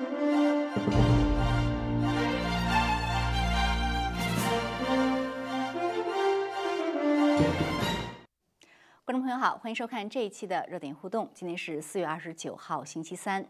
[0.00, 0.08] 观
[9.12, 11.28] 众朋友好，欢迎收看这一期的热点互动。
[11.34, 13.44] 今天是四月二十九号，星期三。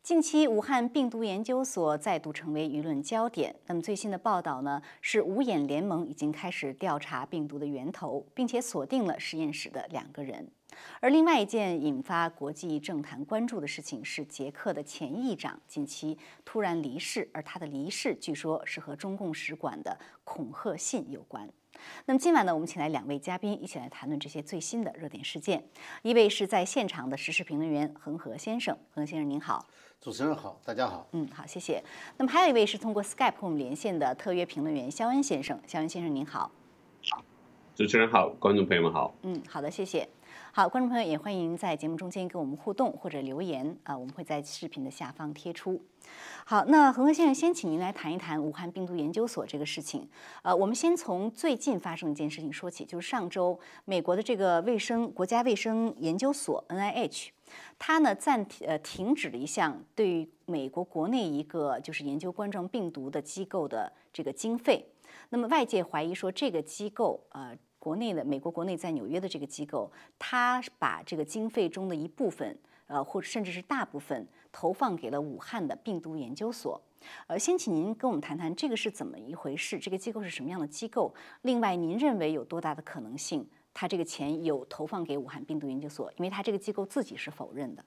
[0.00, 3.56] 近期，武汉病毒研究所再度成为舆论焦点。
[3.66, 10.52] 那么最新的报道呢，是五眼联盟已经开始调查病毒的源头，并且锁定了实验室的两个人。
[11.00, 21.48] 而另外一件引发国际政坛关注的事情是，捷克的前议长近期突然离世，而他的离世据说是和中共使馆的恐吓信有关。
[22.04, 25.64] 那么今晚呢，我们请来两位嘉宾，一起来谈论这些最新的热点事件。
[26.02, 29.66] 一位是在现场的时事评论员恒河先生，恒河先生您好。
[29.98, 31.06] 主持人好，大家好。
[31.12, 31.82] 嗯，好，谢谢。
[32.18, 36.50] 那么还有一位是通过 Skype 和我们连线的特约评论员肖恩先生，肖恩先生您好。
[37.74, 39.14] 主持人好，观众朋友们好。
[39.22, 40.06] 嗯，好的，谢谢。
[40.52, 45.80] 好，观众朋友也欢迎在节目中间跟我们互动或者留言啊，我们会在视频的下方贴出。
[46.44, 50.10] 好，那恒河先生先请您来谈一谈武汉病毒研究所这个事情。
[50.42, 57.28] 呃，我们先从最近发生一件事情说起，就是上周美国的这个卫生国家卫生研究所 NIH，
[57.78, 64.84] 它呢暂停呃停止了一项对于美国国内一个就是研究冠状病毒的机构的这个经费。
[65.28, 67.56] 那么外界怀疑说这个机构呃。
[67.80, 72.56] 国内的美国国内在纽约的这个机构，他把这个经费中的一部分，
[72.86, 76.80] 呃，或者甚至是大部分，投放给了武汉的病毒研究所。
[77.26, 81.12] 呃，先请您跟我们谈谈这个是怎么一回事，这个机构是什么样的机构？
[81.40, 86.12] 另外，您认为有多大的可能性，他这个钱有投放给武汉病毒研究所？
[86.18, 87.82] 因为他这个机构自己是否认的。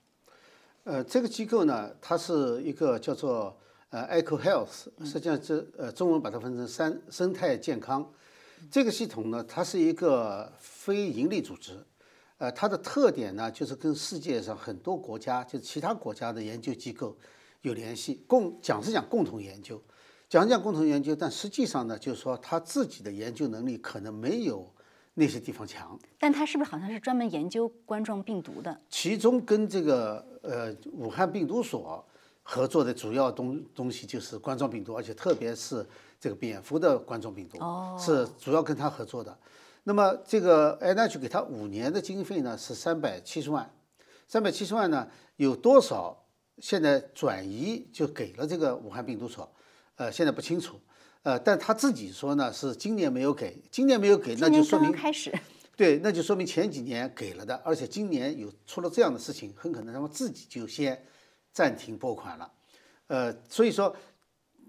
[0.85, 3.55] 呃，这个机构呢，它是一个叫做
[3.91, 8.11] 呃 Eco Health，实际上这呃中文把它分成三生态健康。
[8.69, 11.77] 这个系统呢，它是一个非盈利组织，
[12.37, 17.17] 呃，它的特点呢，就是跟世界上很多国家，就是其他国家的研究机构
[17.61, 19.81] 有联系，共讲是讲共同研究，
[20.29, 24.71] 讲讲共同研究，但实际上呢，就是说他自己的研究能力可能没有
[25.13, 25.97] 那些地方强。
[26.19, 28.79] 但他是不是好像是专门研究冠状病毒的？
[28.89, 32.05] 其中跟这个呃武汉病毒所
[32.41, 35.85] 合作的主要东东西就是冠状病毒，而且特别是。
[36.23, 37.57] 这个蝙蝠的冠状病毒
[37.99, 39.37] 是主要跟他合作的，
[39.83, 43.69] 那么这个 NIH 给他五年的经费呢是三百七十万，
[44.25, 46.25] 三百七十万呢有多少
[46.59, 49.53] 现在转移就给了这个武汉病毒所，
[49.97, 50.79] 呃现在不清楚，
[51.23, 55.29] 呃但他自己说呢是今年没有给，今年没有给那就说明开始，
[55.75, 61.05] 对，那就说明前几年给了的，而且今年有出了这样的事情，很可能他们自己就先
[61.51, 62.49] 暂停拨款了，
[63.07, 63.93] 呃所以说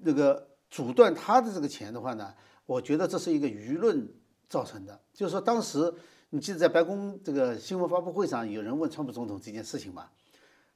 [0.01, 0.49] 那个。
[0.75, 2.35] 阻断他的这个钱的话呢，
[2.67, 4.13] 我觉得这是一个舆论
[4.49, 5.01] 造成的。
[5.13, 5.95] 就是说，当时
[6.31, 10.09] 你记得在白宫这个新闻发布会上，有人问川普总统这件事情嘛？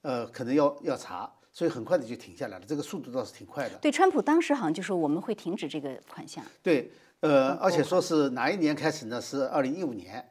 [0.03, 2.65] 呃，可能要要查，所以很快的就停下来了。
[2.65, 3.77] 这个速度倒是挺快的。
[3.79, 6.45] 对，川普当时好像就说我们会停止这个款项。
[6.63, 9.21] 对，呃，而且说是哪一年开始呢？
[9.21, 10.25] 是二零一五年。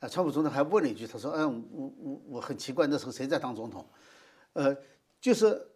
[0.00, 3.86] 呃，川普总统还问了一句，他说：“嗯，我我我很奇怪，那时候谁在当总统？”
[4.54, 4.76] 呃，
[5.20, 5.68] 就是。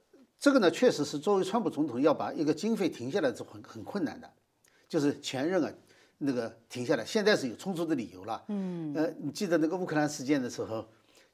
[0.46, 4.32] 这个呢，确实是作为川普总统要把一个经费停下来是很很困难的，
[4.88, 5.72] 就是前任啊，
[6.18, 8.40] 那个停下来，现在是有充足的理由了。
[8.46, 10.86] 嗯，呃，你记得那个乌克兰事件的时候，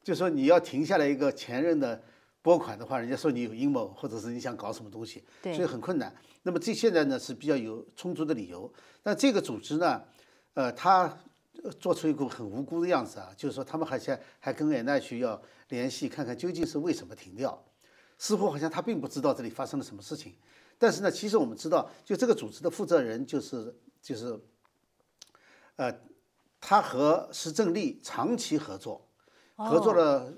[0.03, 2.03] 就说你要停下来一个前任的
[2.41, 6.11] 拨款的话，人家说你有阴谋，或者是你想搞什么东西，所以很困难。
[6.43, 10.03] 那么这现在呢是比较有充足的理由，但这个组织呢，
[10.55, 11.15] 呃，他
[11.79, 17.63] 做出一个很无辜的样子啊，就是说他们还想还跟 NIH 要联系，看看究竟是为什么停掉。
[18.23, 20.33] 似乎好像他并不知道这里发生了什么事情，
[20.79, 24.39] 但是呢，其实我们知道，就这个组织的负责人就是就是，
[25.75, 25.93] 呃，
[26.61, 29.05] 他和石正丽长期合作，
[29.57, 30.33] 合作了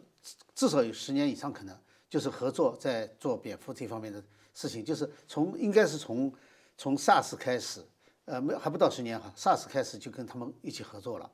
[0.54, 1.78] 至少有十年以上，可能
[2.08, 4.24] 就是合作在做蝙蝠这方面的
[4.54, 6.32] 事情，就是从应该是从
[6.78, 7.84] 从 SARS 开始，
[8.24, 11.30] 呃，没还不到十年哈，SARS 开始就跟他们一起合作了。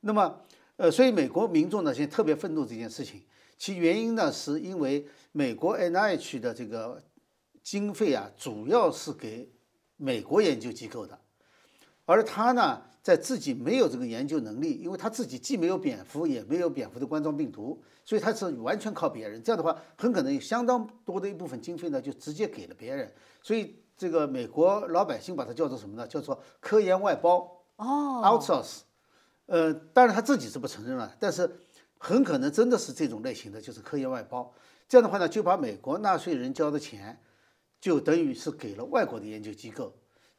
[0.00, 0.38] 那么，
[0.76, 3.22] 呃，所以美国民众呢现在特别愤怒这件事情。
[3.56, 7.00] 其原因呢，是因为美国 NIH 的这个
[7.62, 9.48] 经费啊，主要是给
[9.96, 11.16] 美国研究机构的，
[12.04, 19.40] 而他呢，在自己没有这个研究能力，因为他自己既没有蝙蝠，也没有蝙蝠的冠状病毒，所以他是完全靠别人。
[19.40, 23.10] 这样的话，很可能有相当多的一部分经费呢，就直接给了别人。
[23.40, 26.06] 所以这个美国老百姓把它叫做什么呢？
[26.08, 28.80] 叫做科研外包哦，outsource。
[29.46, 31.58] 呃，当然他自己是不承认了，但是。
[31.96, 34.52] 很可能真的是这种类型的，就是科研外包。
[34.86, 37.18] 这样的话呢，就把美国纳税人交的钱，
[37.80, 39.90] 就等于是给了外国的研究机构。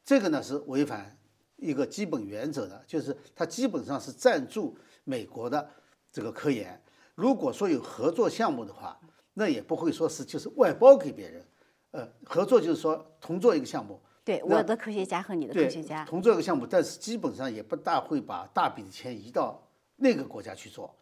[0.04, 1.18] 这个呢是违反
[1.56, 5.68] 一个基本原则的，就是它基本上是赞助美国的
[6.12, 6.80] 这个科研。
[7.16, 9.00] 如果说有合作项目的话，
[9.34, 11.44] 那也不会说是就是外包给别人。
[11.90, 19.62] 呃，合作就是说同做一个项目，对，我的科学家和你的科学家同做一个项目，但是基本上也不大会把大笔的钱移到
[19.94, 20.92] 那个国家去做，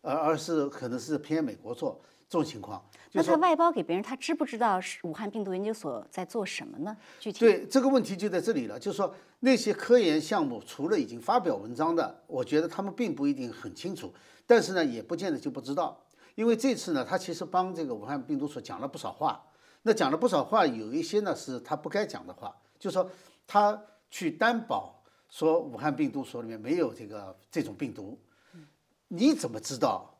[0.00, 2.84] 而而是可能是偏美国做这种情况。
[3.12, 6.96] 那他外包给别人，他知不知道是武汉病毒研究所在做什么呢？
[7.20, 14.12] 具体对这个问题就在这里了，就是说那些科研项目除了已经发表文章的，我觉得他们并不一定很清楚，
[14.44, 15.96] 但是呢，也不见得就不知道，
[16.34, 19.40] 因为这次呢，他其实帮这个武汉病毒所讲了不少话。
[19.86, 23.08] 那讲了不少话，有一些呢是他不该讲的话，就说
[23.46, 23.80] 他
[24.10, 28.18] 去担保说武汉病毒所里面没有这个这种病毒，
[29.06, 30.12] 你怎么知道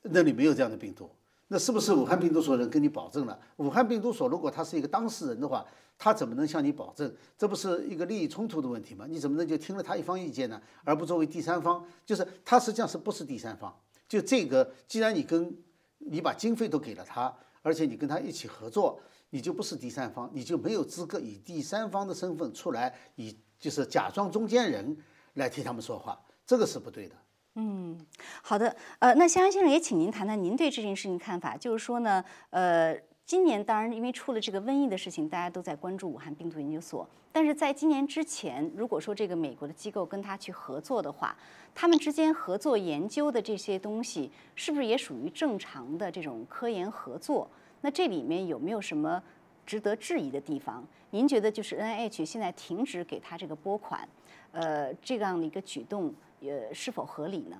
[0.00, 1.10] 那里没有这样的病毒？
[1.48, 3.38] 那是不是武汉病毒所人跟你保证了？
[3.56, 5.66] 武汉病毒所如果他是一个当事人的话，
[5.98, 7.14] 他怎么能向你保证？
[7.36, 9.04] 这不是一个利益冲突的问题吗？
[9.06, 11.84] 你怎么能就听了他一方意见呢，而不作为第三方？
[12.06, 13.78] 就是他实际上是不是第三方？
[14.08, 15.54] 就这个，既然你跟
[15.98, 17.30] 你把经费都给了他。
[17.64, 19.00] 而且你跟他一起合作，
[19.30, 24.96] 你就不是第三方，你就没有资格以第三方的身份出来，以就是假装中间人
[25.32, 27.16] 来替他们说话，这个是不对的。
[27.54, 27.98] 嗯，
[28.42, 32.96] 好的，呃，那肖先生也请您谈谈您对这件事情看法，就是说呢，呃。
[33.26, 37.08] 今年当然，因为出了这个瘟疫的事情，大家都在关注武汉病毒研究所。
[37.32, 41.34] 但是在今年之前，如果说这个美国的机构跟他去合作的话，
[41.74, 47.48] 他们之间合作研究的这些东西，是不是也属于正常的这种科研合作？
[47.80, 49.22] 那这里面有没有什么
[49.64, 50.86] 值得质疑的地方？
[51.10, 54.06] 您觉得就是 N I H 现在停止给他这个拨款，
[54.52, 56.12] 呃，这样的一个举动，
[56.42, 57.56] 呃，是否合理呢？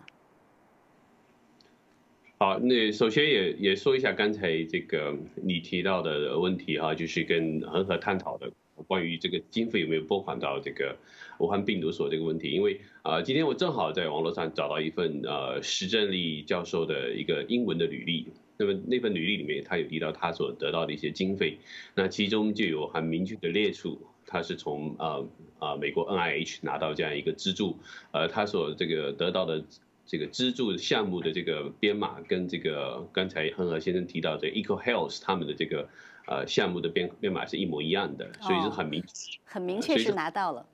[2.37, 8.51] 好，那首先也也说一下刚才这个你提到的问题哈，就是跟恒河探讨的
[8.89, 10.97] 关于这个经费有没有拨款到这个
[11.39, 12.51] 武汉病毒所这个问题。
[12.51, 18.27] 因为啊，今天我正好在网络上找到一份呃石正丽教授的一个英文的履历，
[18.59, 21.59] 那么那份履历里面他有提到他所得到的一些经费，
[21.95, 25.25] 那其中就有很明确的列出他是从呃
[25.61, 27.79] 啊美国 NIH 拿到这样一个资助，
[28.11, 29.65] 呃他所这个得到的。
[30.07, 35.89] 这个资助项目的这个编码跟这个刚才恒河先生提到的 Eco Health 他们的这个
[36.27, 39.03] 呃项目的编编码是一模一样的，所以是很明
[39.45, 40.67] 很明确是拿到了，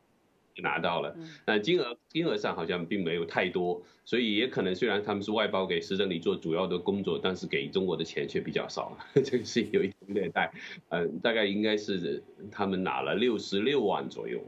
[0.63, 1.17] 拿到了。
[1.47, 10.53] 那金额金额上好像并没有太多，所以也可能虽然他们是外包给施正理做主要的工作，但是给中国的钱却比较少， 这个是有一点略带。
[10.89, 14.41] 呃，大概应该是他们拿了六十六万左右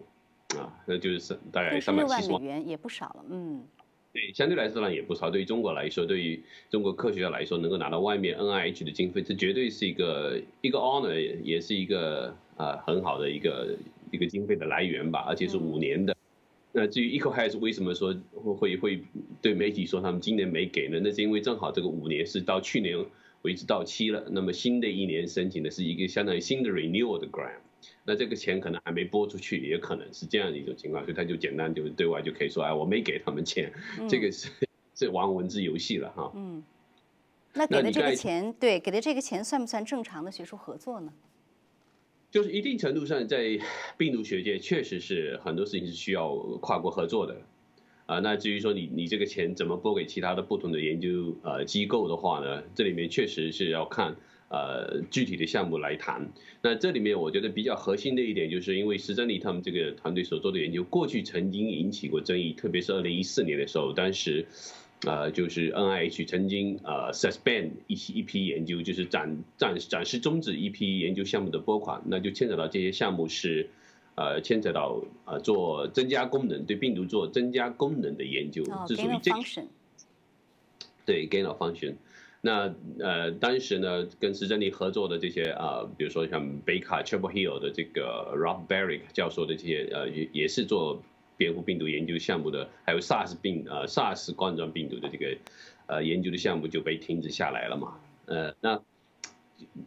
[0.59, 3.65] 啊，那就是大概三百七十万美元也不少了，嗯。
[4.13, 5.31] 对，相对来说呢也不少。
[5.31, 13.75] 对于中国来说，对于中国科学家来说，能够拿到外面 NIH 的经费，这绝对是一个一个 honor，也是一个呃很好的一个
[14.11, 16.15] 一个经费的来源吧，而且是五年的。
[16.73, 18.15] 那至于 EcoHealth 为什么说
[18.59, 19.03] 会会
[19.41, 21.01] 对媒体说他们今年没给呢？
[21.03, 22.99] 那是因为正好这个五年是到去年
[23.41, 27.61] 为止到期了，那么新的一年申请的是一个相当于新的 renewal 的 grant。
[28.05, 33.73] 那这个钱可能还没拨出去，也可能是这样的一种情况，所以他就简单就对外就可以说，哎，我没给他们钱，
[34.09, 34.49] 这个是
[34.95, 36.33] 是玩文字游戏了哈。
[36.35, 36.63] 嗯，
[37.55, 41.13] 那给的这个钱，对，给的这个钱算不算正常的学术合作呢？
[42.31, 43.59] 就是一定程度上，在
[43.97, 47.43] 病毒学界确实是很多事情是需要跨国合作的，
[48.07, 54.17] 啊，那至于说你你这个钱怎么拨给其他的不同的研究呃机构的话呢，这里面确实是要看。
[54.53, 56.31] 呃，具体的项目来谈。
[56.61, 64.47] 那这里面我觉得比较核心的一点，就是因为石正丽他们这个团队所做的研究，过去曾经引起过争议，特别是二零一四年的时候，当时，
[65.07, 73.71] 呃，就是 N I H 曾经呃 suspend 一一批研究，就是暂暂暂时终止一批研究项目的拨款，那就牵扯到这些项目是，
[74.17, 79.39] 呃，牵扯到呃做增加功能，对病毒做增加功能的研究，这属于这个。
[81.07, 81.95] 对，gain of function。
[82.45, 91.01] 那呃，当时呢，跟石正丽合作的这些啊，比如说像北卡 Chapel Hill 的这个 Rob barric 教授的这些呃，也也是做
[91.37, 95.37] 蝙蝠病毒研究项目的，还有 SARS 病呃 SARS 冠状病毒的这个
[95.87, 97.97] 呃研究的项目就被停止下来了嘛。
[98.27, 98.83] 呃，那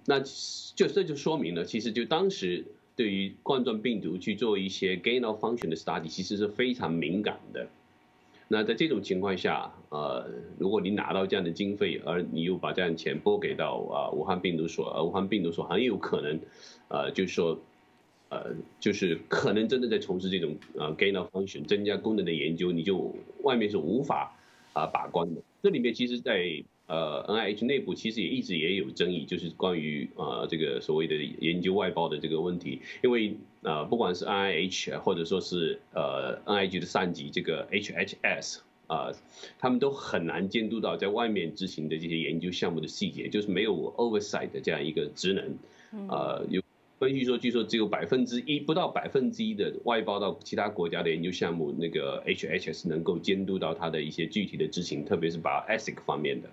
[0.05, 2.63] 那就这就说明了，其实就当时
[2.95, 7.67] 对于冠状病毒去做一些 gain of function 的 study，其实是非常敏感的。
[8.47, 16.39] 那在这种情况下，呃，如果你拿到这样的经费，而你又把这样钱拨给到啊武汉病毒所，而武汉病毒所很有可能，
[16.89, 17.59] 呃，就是说，
[18.29, 24.37] 呃，就是可能真的在从事这种呃 gain of function 增加功能的研究，你就外面是无法
[24.73, 25.41] 啊把关的。
[25.63, 39.11] 这里面其实，在呃，N I H 内部其实也一直也有争议，就是关于呃这个所谓的研究外包的这个问题，因为呃不管是 N I H 或者说是呃 N I G 的上级这个 H H S 啊，
[39.57, 46.61] 他们都很难监督到在外面执行的这些研究项目的细节，就是没有 oversight 的这样一个职能，呃有
[46.99, 56.49] 分析说，据说只有百分之一不到百分之一的外包到其他国家的研究项目，那个 HHS 能够监督到它的一些具体的执行，特别是把 ASIC 方面的。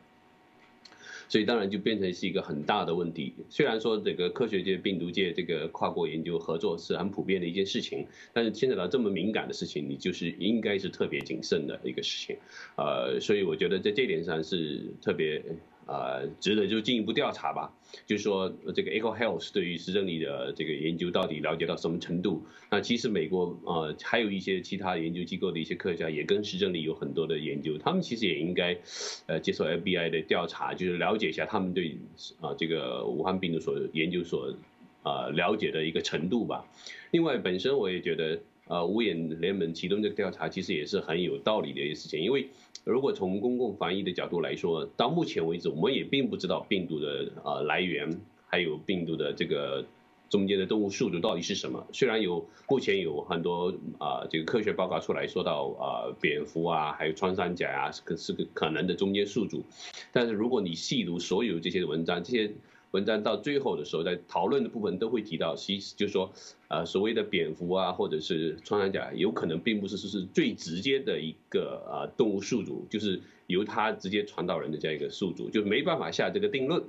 [1.33, 3.33] 所以当然就变成是一个很大的问题。
[3.49, 12.37] 虽然说这个科学界、病毒界这个跨国研究合作是很普遍的一件事情，但是牵扯到这么敏感的事情，你就是应该是特别谨慎的一个事情。
[12.77, 15.43] 呃，所以我觉得在这点上是特别。
[15.87, 17.73] 呃，值得就进一步调查吧。
[18.07, 22.43] 就是说，这个 Echo Health 对于实证力的这个研究到底了解到什么程度？
[22.71, 28.79] 那其实美国呃还有一些其他研究机构的一些科学家也跟实证力有很多的研究，他们其实也应该
[29.27, 31.99] 呃接受 FBI 的调查，就是了解一下他们对
[32.41, 34.55] 啊这个武汉病毒所研究所
[35.03, 36.65] 啊了解的一个程度吧。
[37.11, 42.49] 另外，本身我也觉得呃五眼联盟启动这个调查其实也是很有道理的一件事情，因为。
[42.85, 49.85] 如果从公共防疫的角度来说，到目前为止，我们也并不知道病毒的呃来源，还有病毒的这个
[50.28, 51.87] 中间的动物宿主到底是什么。
[51.92, 59.62] 虽然有目前有很多啊这个科学报告出来说到啊蝙蝠啊，还有穿山甲啊是个是个可能的中间宿主，
[60.11, 62.52] 但是如果你细读所有这些文章，这些。
[62.93, 66.31] 文章到最后的时候，在讨论的部分都会提到，其实就是说，
[66.69, 76.85] 呃，所谓的蝙蝠啊，或者是穿山甲，有可能并不是是是最直接的一个呃动物宿主，就是由它直接传到人的这样一个宿主，就没办法下这个定论。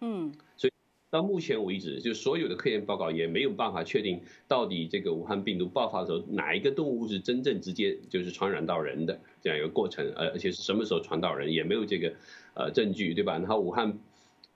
[0.00, 0.72] 嗯，所以
[1.10, 12.14] 到目前为止，就所有的科研报告也没有办法确定到底这个武汉病毒爆发的时候，哪一个动物是真正直接就是传染到人的这样一个过程，而，而且是什么时候传到人，也没有这个
[12.54, 13.38] 呃证据，对吧？
[13.38, 13.98] 然后武汉。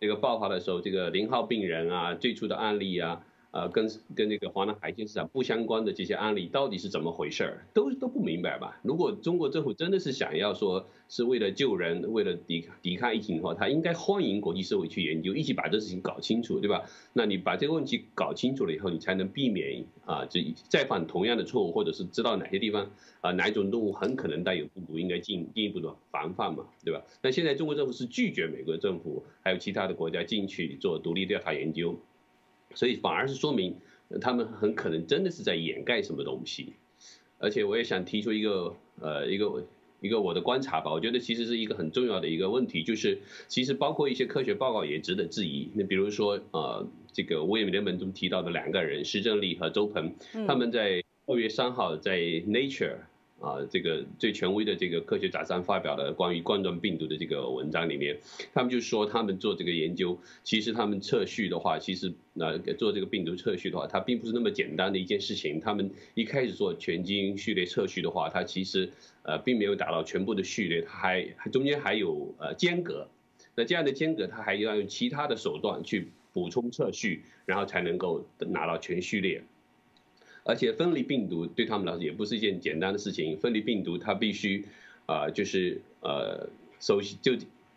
[0.02, 8.80] 这个爆发的时候，这个零号病人啊，最初的案例啊，呃，跟跟那个华南海鲜市场不相关的这些案例，到底是怎么回事儿，都都不明白吧？
[8.82, 10.84] 如果中国政府真的是想要说。
[11.08, 16.88] 是为了救人，为了抵抵抗疫情的话，他应该欢迎国际社会去研究，一起把这事情搞清楚，对吧？
[17.12, 22.90] 那你把这个问题搞清楚了以后，你才能避免啊，这再犯同样的错误，或者是知道哪些地方
[23.20, 27.02] 啊，哪种动物很可能带有病毒，应该进进一步的防范嘛，对吧？
[27.20, 31.94] 那现在中国政府是拒绝美国政府还有其他的国家进去做独立调查研究，
[32.74, 33.76] 所以反而是说明
[34.20, 36.74] 他们很可能真的是在掩盖什么东西，
[37.38, 39.64] 而且我也想提出一个呃一个。
[40.04, 45.70] 一个我的观察吧，我觉得其实是一个很重要的一个问题，就是其实包括一些科学报告也值得质疑。
[45.74, 50.12] 那比如说，呃，这个威廉联盟中提到的两个人，施正利和周鹏，
[50.48, 52.96] 他们在二月三号在 Nature。
[53.42, 58.16] 啊，这个最权威的这个科学杂志发表的关于冠状病毒的这个文章里面，
[58.54, 65.58] 他们就说他们做这个研究，其实他们测序的话，其实那做这个病毒测序的话，它并不是那么简单的一件事情。
[65.58, 68.88] 他们一开始做全基因序列测序的话，它其实
[69.24, 73.08] 呃并没有达到全部的序列，它还中间还有呃间隔。
[73.56, 79.42] 那这样的间隔，它还要用其他的手段去补充测序，然后才能够拿到全序列。
[80.44, 83.36] 而且分离病毒对他们来说也不是一件简单的事情。
[83.38, 84.64] 分离病毒它必须，
[85.06, 86.48] 啊，就是呃，
[86.80, 87.32] 首先就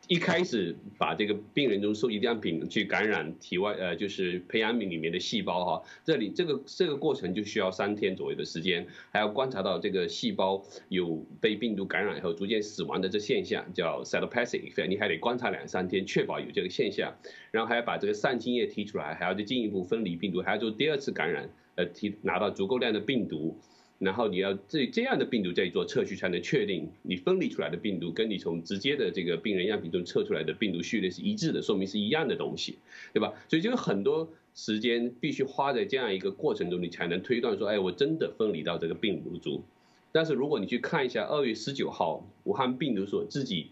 [0.07, 5.83] 一开始把这个病人中收集样品去感染体外呃，就是培养皿里面的细胞哈。
[6.03, 17.15] 这里这个这个过程就需要三天左右的时间，还要观察到这个细胞有被病毒感染以后逐渐死亡的这现象，叫 cytopathic，你还得观察两三天，确保有这个现象，
[17.49, 21.49] 然后还要把这个散精液提出来，还要再进一步分离病毒，还要做第二次感染。
[21.75, 23.57] 呃，提拿到足够量的病毒，
[23.99, 32.77] 然后你要这这样的病毒再做测序，才能确定你分离出来的病毒跟你从直接的这个病人样品中测出来的病毒序列是一致的，说明是一样的东西，
[33.13, 33.33] 对吧？
[33.49, 39.61] 所以就有很多时间必须花在这样一个过程中，你才能推断说，哎，我真的分离到这个病毒株。
[40.11, 43.71] 但是如果你去看一下二月十九号武汉病毒所自己。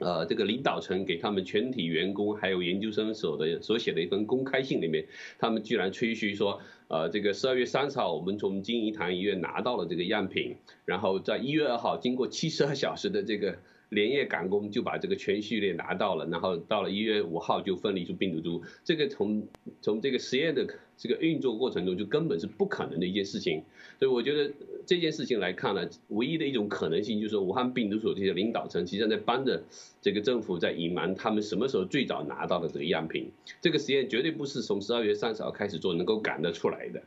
[0.00, 5.06] 呃，这个领导层给他们全体员工还有研究生所的所写的一封公开信里面，
[5.38, 13.58] 他们居然吹嘘说，呃，这个十二月三十号我们从金银潭医院拿到了这个样品，然后在一月二号经过七十二小时的这个
[13.90, 19.46] 连夜赶工就把这个全序列拿到了，然后到了一月五号就分离出病毒株，这个从
[19.82, 20.66] 从这个实验的。
[21.00, 23.62] 这个运作过程中就根本是不可能的一件事情，
[23.98, 24.52] 所以我觉得
[24.84, 29.64] 这件事情来看呢，唯一的一种可能性就是说，武汉病毒所这些领导层其实在帮着
[30.02, 33.30] 这个政府在隐瞒他们什么时候最早拿到的这个样品。
[33.62, 37.02] 这个实验绝对不是从十二月三十号开始做能够赶得出来的，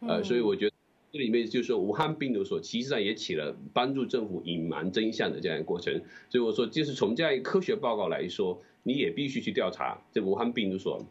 [0.00, 0.72] 呃，所以我觉得
[1.12, 6.00] 这里面就是说，武汉病毒所其实上也起了帮助政府隐瞒真相的这样一个过程。
[6.30, 11.04] 所以我说，就是从这样一个科学报告来说，你也必须去调查这武汉病毒所。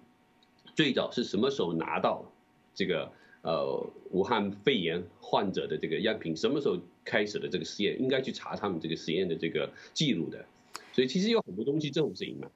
[0.76, 2.24] 最早是什么时候拿到
[2.74, 3.12] 这个
[3.42, 6.36] 呃武汉肺炎患者的这个样品？
[6.36, 8.02] 什么时候开始的这个实验？
[8.02, 10.44] 应该去查他们这个实验的这个记录的。
[10.92, 12.50] 所以其实有很多东西政府是隐瞒。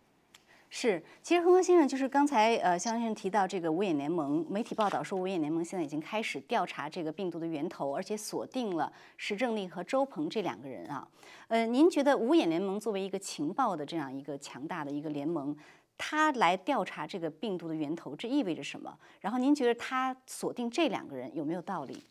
[0.70, 11.08] 是，其实恒河先生就是刚才呃，肖先生提到这个五眼联盟，媒体报道说五眼联盟现在已经开始调查这个病毒的源头，而且锁定了石正丽和周鹏这两个人啊。
[11.48, 15.56] 呃，您觉得五眼联盟作为一个情报的这样一个强大的一个联盟，
[15.98, 18.98] 他来调查这个病毒的源头，这意味着什么？
[19.22, 22.04] 然后您觉得他锁定这两个人有没有道理？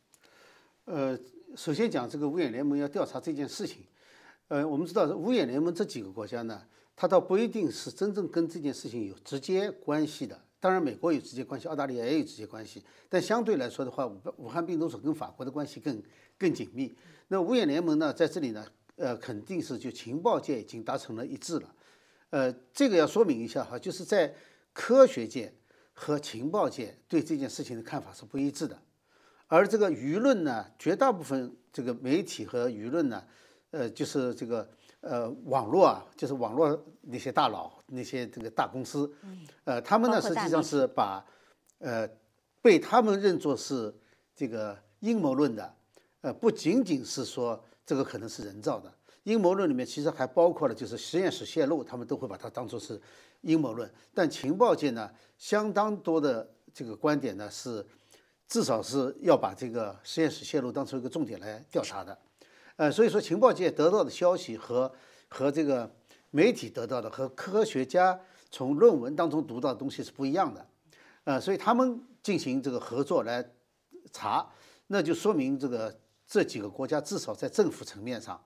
[0.85, 1.19] 呃，
[1.57, 3.85] 首先讲这个五眼联盟要调查这件事情，
[4.49, 6.63] 呃，我们知道五眼联盟这几个国家呢。
[6.99, 16.03] 它倒不一定是真正跟这件事情有直接关系的，当然美国有直接关系，澳大利亚也有直接关系，但相对来说的话，武武汉病毒所跟法国的关系更
[16.39, 16.91] 更紧密。
[17.29, 18.67] 那五眼联盟呢，在这里呢，
[18.97, 21.75] 呃，肯定是就情报界已经达成了一致了。
[22.31, 24.35] 呃，这个要说明一下哈，就是在
[24.73, 25.53] 科学界
[25.93, 28.79] 和情报界对这件事情的看法是不一致的，
[29.47, 33.25] 而这个舆论呢，绝大部分这个媒体和舆论呢，
[33.71, 34.69] 呃，就是这个。
[35.03, 39.09] 呃，网络啊，就是网络那些大佬、那些这个大公司，
[39.63, 41.25] 呃，他们呢实际上是把
[41.79, 42.09] 呃
[42.61, 43.95] 被他们认作是
[44.35, 45.77] 这个阴谋论的，
[46.23, 48.93] 呃，不仅仅是说这个可能是人造的
[49.27, 53.01] 阴谋论里面，其实还包括了就是实验室泄露，他们都会把它当做是
[53.41, 53.93] 阴谋论。
[54.15, 57.85] 但情报界呢，相当多的这个观点呢是，
[58.47, 62.17] 至少是要把这个实验室泄露当成一个重点来调查的。
[62.77, 64.93] 呃，所以说情报界得到的消息和
[65.27, 65.93] 和这个
[66.31, 68.17] 媒体得到的和科学家
[68.53, 70.65] 从论文当中读到的东西是不一样的，
[71.25, 73.45] 呃，所以他们进行这个合作来
[74.13, 74.49] 查，
[74.87, 78.41] 那就说明这个这几个国家至少在政府层面上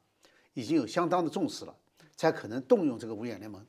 [0.54, 1.74] 已经有相当的重视了，
[2.16, 3.64] 才可能动用这个五眼联盟。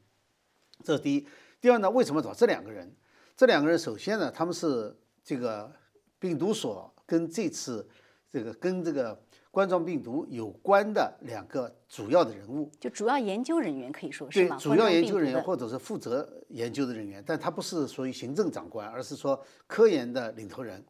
[0.84, 1.28] 这是第一。
[1.60, 2.94] 第二呢，为什么找这两个人？
[3.36, 5.72] 这两个人首先呢，他们是这个
[6.20, 7.88] 病毒所跟这次
[8.30, 9.22] 这个跟这个。
[9.54, 14.56] 冠状病毒有关的两个主要的人物，就主要研究人员可以说是吗？
[14.56, 20.82] 对，主要研究人员或者是负责研究的人员，但他不是属于行政长官，而是说科研的领头人。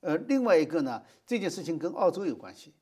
[0.00, 2.74] 呃，另外一个呢，这件事情跟澳洲有关系，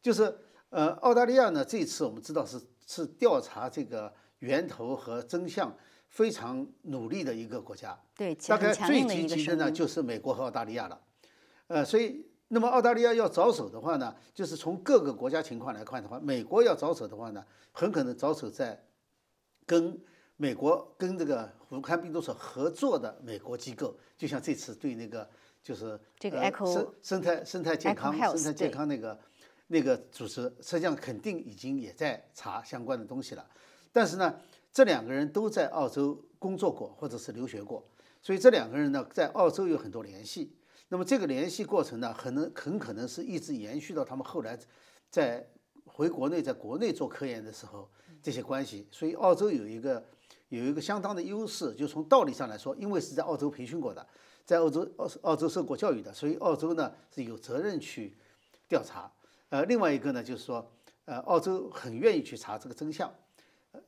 [0.00, 0.32] 就是
[0.70, 5.76] 呃，澳大利亚呢，这次我们知道是是调查这个源头和真相
[6.08, 7.98] 非常努力的一个国家。
[8.16, 11.00] 对，大概最积极的呢就是美国和澳大利亚了。
[11.66, 12.26] 呃，所以。
[12.48, 18.80] 那么澳大利亚要着手的话呢，就是从各个国家情况来看的话，美国要着手的话呢，很可能着手在
[19.66, 19.98] 跟
[20.36, 25.28] 美国跟这个武汉病毒所合作的美国机构，就像这次对那个
[25.62, 29.18] 就是这个生生态生态健康生态健康那个
[29.68, 33.46] 那个组织，实际上肯定已经也在查相关的东西了。
[33.92, 34.40] 但是呢，
[34.72, 37.86] 这两个人都在澳洲工作过或者是留学过，
[38.20, 40.54] 所以这两个人呢，在澳洲有很多联系。
[40.88, 44.58] 那么这个联系过程呢，可能很可能是一直延续到他们后来
[45.08, 45.48] 在
[45.86, 47.88] 回国内，在国内做科研的时候
[48.22, 48.86] 这些关系。
[48.90, 50.04] 所以澳洲有一个
[50.50, 54.06] 有一个相当的优势，就从道理上来说，因为是在澳洲培训过的，
[54.44, 58.16] 在澳洲澳澳洲受过教育的，所以澳洲呢是有责任去
[58.68, 59.10] 调查。
[59.54, 60.68] 呃，另外一个呢就是说，
[61.04, 63.08] 呃，澳洲很愿意去查这个真相。
[63.70, 63.80] 呃，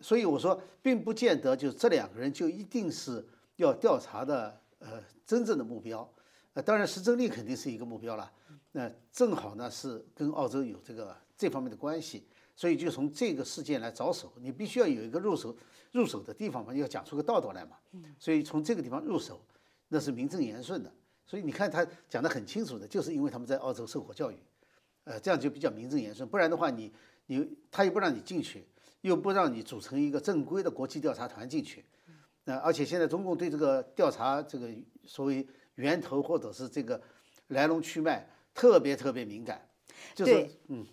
[0.00, 6.12] 所以我说，并不见得就是这两个人就一定是要调查的呃真正的目标。
[6.54, 8.32] 呃，当然，石正丽肯定是一个目标了。
[8.72, 14.32] 那正好呢，是跟澳洲有这个这方面的关系，所以就从这个事件来着手。
[14.40, 15.56] 你必须要有一个入手
[15.92, 17.76] 入手的地方嘛，要讲出个道道来嘛。
[18.18, 19.40] 所以从这个地方入手，
[19.86, 20.92] 那是名正言顺的。
[21.24, 24.36] 所以你看他讲的很清楚的，就是因为他们在澳洲受过教育，
[25.04, 26.28] 呃，这样就比较名正言顺。
[26.28, 26.92] 不然的话，你
[27.26, 28.64] 你他又不让你进去，
[29.00, 31.84] 又不让你组成一个正规的国际调查团进去。
[32.44, 34.68] 那而且现在中共对这个调查这个
[35.04, 35.46] 所谓。
[35.76, 37.00] 源头或者是这个
[37.46, 39.66] 来龙去脉特别特别敏感，
[40.14, 40.86] 就是嗯，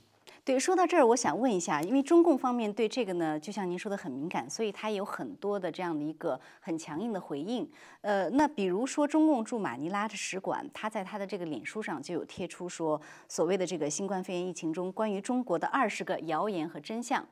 [0.49, 7.69] 对，说到这儿，我想问一下，因为中共方面对这个呢，就像您说的很敏感，所以他有很多的这样的一个很强硬的回应。
[8.01, 17.23] 呃，那比如说中共驻马尼拉的使馆，他在他的这个脸书上就有贴出说，所谓的这个新冠肺炎疫情中关于中国的二十个谣言和真相。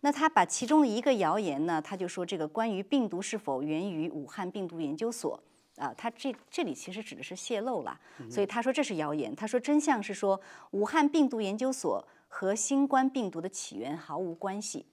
[0.00, 5.38] 那他把其中的一个谣言呢，他就说这个关于病毒是否源于武汉病毒研究所。
[5.76, 7.98] 啊，他这这里其实指的是泄露了，
[8.30, 9.34] 所以他说这是谣言。
[9.34, 10.40] 他说真相是说
[10.72, 14.86] 武汉病毒研究所和新冠病毒的起源毫无关系。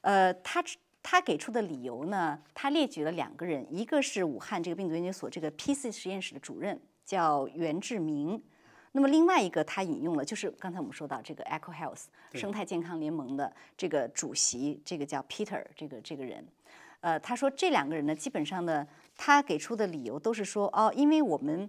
[0.00, 0.62] 呃，他
[1.02, 8.42] 他给出的理由呢，他列举了两个人，一个是武汉这个病毒研究所这个 P 四实验室的主任叫袁志明，
[8.92, 16.46] 那么另外一个他引用了就是刚才我们说到这个 Eco Health 生态健康联盟的这个主席，这个叫 Peter 这个这个人。
[17.00, 18.84] 呃，他说这两个人呢，基本上呢，
[19.16, 21.68] 他给出的理由都是说，哦，因为我们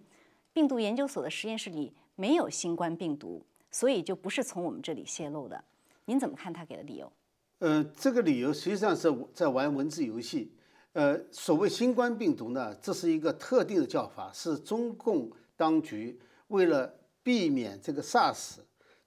[0.54, 5.64] 病毒研究所的实验室里没有新冠病毒，所以就不是从我们这里泄露的。
[6.06, 7.12] 您怎么看他给的理由？
[7.60, 10.54] 呃，这个理由实际上是在玩文字游戏。
[10.94, 18.58] 呃，所谓新冠病毒呢，这是一个特定的叫法，是中共当局为了避免这个 SARS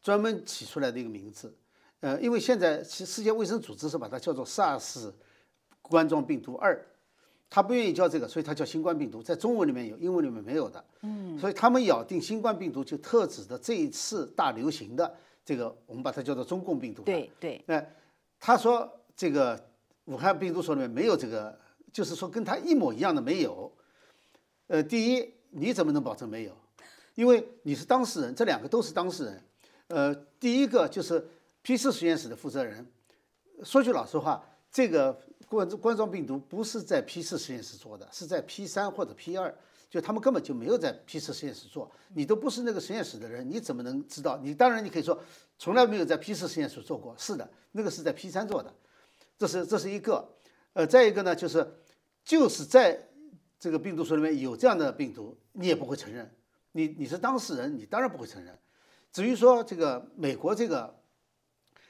[0.01, 1.57] 专门起出来的一个名字。
[2.01, 5.13] 呃，因为现在其世界卫生组织是把它叫做 SARS
[5.83, 6.81] 冠状病毒二，
[7.51, 10.83] 他不愿意叫这个，所以他叫新冠病毒，在中文里面有，英文里面没有的。
[11.03, 17.03] 嗯，所以他们咬定新冠病毒就特指的这一次大流行的这个，我们把它叫做中共病毒。
[17.03, 17.63] 对对。
[17.67, 17.85] 那
[18.39, 19.63] 他说这个
[20.05, 21.59] 武汉病毒所里面没有这个。
[21.93, 23.69] 就是说，跟他一模一样的没有。
[24.69, 26.57] 呃，第一，你怎么能保证没有？
[27.17, 29.43] 因为你是当事人，这两个都是当事人。
[29.89, 31.27] 呃，第一个就是
[31.63, 32.87] P 四实验室的负责人。
[33.65, 39.53] 说句老实话，这个冠冠状病毒不是在 P 四实验室做的，是在 P 三或者 P 二，
[39.91, 41.91] 就他们根本就没有在 P 四实验室做。
[42.15, 44.39] 你都不是那个实验室的人，你怎么能知道？
[44.39, 45.21] 你当然你可以说
[45.59, 47.13] 从来没有在 P 四实验室做过。
[47.19, 48.73] 是的，那个是在 P 三做的。
[49.37, 50.27] 这是这是一个。
[50.75, 51.77] 呃，再一个呢，就是。
[52.23, 53.09] 就是在
[53.59, 56.31] 这个病毒所里面有这样的病毒，你也不会承认。
[56.73, 58.57] 你你是当事人，你当然不会承认。
[59.11, 60.95] 至于说这个美国这个，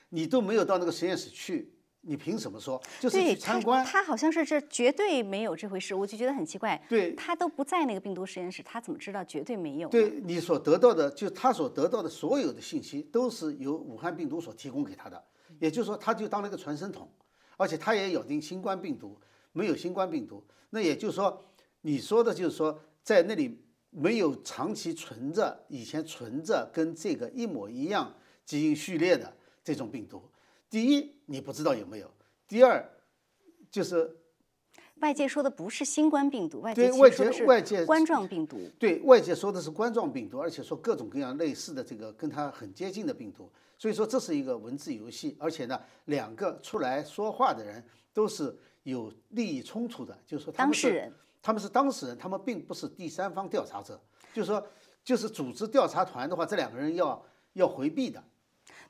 [0.08, 2.80] 你都没有到那个实验室去，你凭什么说？
[2.98, 3.84] 就是去参观。
[3.84, 6.80] 他好像是这绝对没有这回事，我就觉得很奇怪。
[6.88, 9.88] 对，他都不在那个病毒实验室，他怎么知道绝对没有？
[9.88, 15.22] 对你所得到的，就他所得到的所有的信息，都是由武汉病毒所提供给他的。
[15.58, 17.08] 也就是说，他就当了一个传声筒，
[17.56, 19.18] 而且他也咬定新冠病毒。
[19.52, 21.44] 没有新冠病毒，那也就是说，
[21.80, 23.60] 你说的就是说，在那里
[23.90, 30.22] 没有长期存着以前存着跟这个一模一样基因序列的这种病毒。
[30.70, 32.06] 第一，你不知道有没有；
[32.48, 32.88] 第二，
[33.70, 34.16] 就是
[35.00, 38.56] 外界说的不是新冠病毒，外界外界外界冠状病毒。
[38.78, 43.50] 对外界说的是冠状病毒，而且说各种各样类似的这个跟它很接近的病毒。
[43.76, 48.56] 所以说这是一个文字游戏，而且呢，两个出来说话的人都是。
[48.84, 54.00] 有利益冲突的，就是说他们是他们是当事人，他们并不是第三方调查者。
[54.32, 54.66] 就是说，
[55.04, 58.24] 就是组织调查团的话，这两个人要要回避的。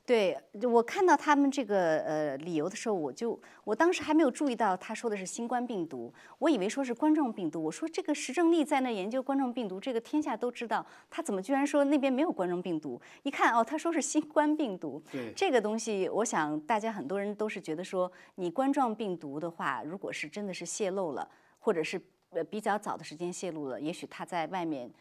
[0.03, 7.63] 对我看到他们这个呃理由的时候，我就我当时还没有注意到他说的是新冠病毒，我以为说是冠状病毒。
[7.63, 12.99] 我说这个石正丽在那研究冠状病毒，这个天下都知道，他怎么居然说那边没有冠状病毒？
[13.23, 15.01] 一看哦，他说是新冠病毒。
[15.11, 24.91] 对 这个东西，我想大家很多人都是觉得说，你冠状病毒的话，如果是真的是泄露了，或者是呃比较早的时间泄露了，也许他在外面。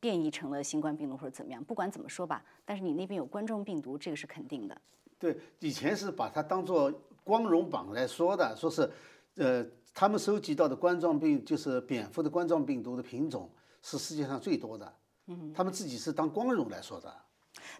[0.00, 4.80] 变异成了新冠病毒或者怎么样，不管怎么说吧，但是你那边有冠状病毒，这个是肯定的。
[5.18, 6.92] 对，以前是把它当做
[7.22, 8.90] 光荣榜来说的，说是，
[9.36, 17.14] 呃，他们收集到的冠状病就是蝙蝠的冠状病毒的品种是世界上最多的，嗯，他们自己是当光荣来说的。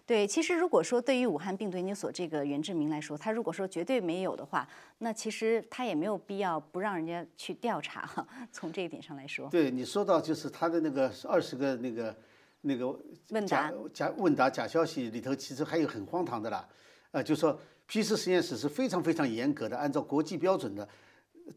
[0.05, 4.67] 对，其实如果说对于武汉病毒研究所这个袁志明来说，他如果说绝对没有的话，
[4.99, 8.27] 那其实他也没有必要不让人家去调查哈。
[8.51, 12.15] 从这一点上来说，对你说到就是他的那个二十个那个
[12.61, 12.87] 那个
[13.29, 16.67] 问答假问答假消息里头，其实还有很荒唐的啦，
[17.11, 20.87] 呃，就说 P 四实验室是非常非常严格的，按照国际标准的，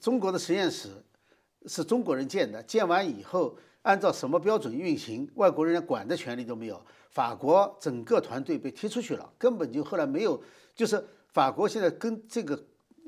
[0.01, 0.89] 中国的实验室
[1.67, 6.81] 是中国人建的，建完以后按照什么标准运行，外国人连管的权利都没有。
[7.11, 10.41] 法国整个团队被踢出去了，根本就后来没有，
[10.75, 12.63] 就是法国现在跟这个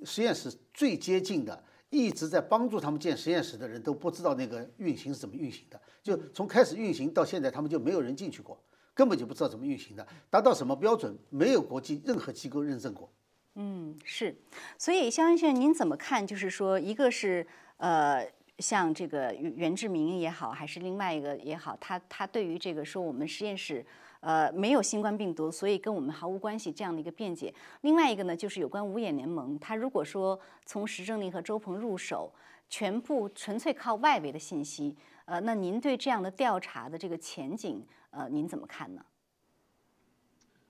[0.05, 8.59] 实验室最接近的，一直在帮助他们建实验室的人都不知道那个运行是怎么运行的，就从开始运行到现在，他们就没有人进去过，
[8.95, 13.13] 根本就不知道怎么运行的，达到什么标准，没有国际任何机构认证过。
[13.55, 14.35] 嗯，是，
[14.79, 16.27] 所以肖先生，您怎么看？
[16.27, 18.27] 就是说，一个是呃。
[18.61, 23.85] 像这个袁志明也好，还是另外一个也好，他他对于这个说我们实验室
[24.21, 27.53] 呃没有新冠病毒，所以跟我们毫无关系这样的一个辩解。
[27.81, 32.33] 另外一个呢，就是有关五眼联盟，他如果说从石正丽和周鹏入手，
[32.69, 34.95] 全部纯粹靠外围的信息，
[35.25, 39.05] 呃，那您对这样的调查的这个前景，呃，您怎么看呢？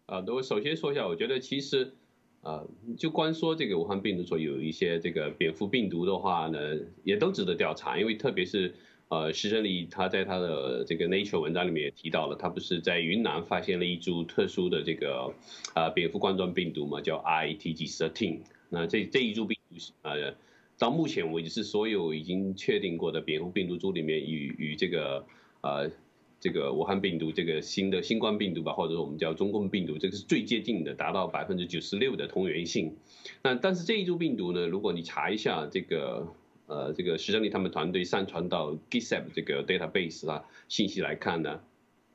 [0.07, 1.97] 啊，我首先说一下，我觉得其实。
[2.43, 6.59] 呃，就光说这个武汉病毒所有一些这个蝙蝠病毒的话呢，
[7.05, 8.75] 也都值得调查，因为特别是
[9.09, 15.35] 呃，石正丽他在他的这个 Nature 文章里面也提到了，他不是在云南发现了一株特殊的这个
[15.75, 18.39] 呃蝙蝠冠状病毒嘛，叫 ITG13。
[18.71, 20.35] 那这这一株病毒呃，
[20.79, 25.27] 到目前为止是所有已经确定过的蝙蝠病毒株里面与与这个
[25.61, 25.91] 呃。
[26.41, 32.97] 这个武汉病毒，这个新的新冠病毒吧，或者说我们叫中共病毒，这个是最接近的，达到百分之九十六的同源性。
[33.43, 36.27] 那但是这一株病毒呢，如果你查一下这个
[36.67, 41.61] 呃这个石正丽他们团队上传到 GitHub 这个 database 啊信息来看呢，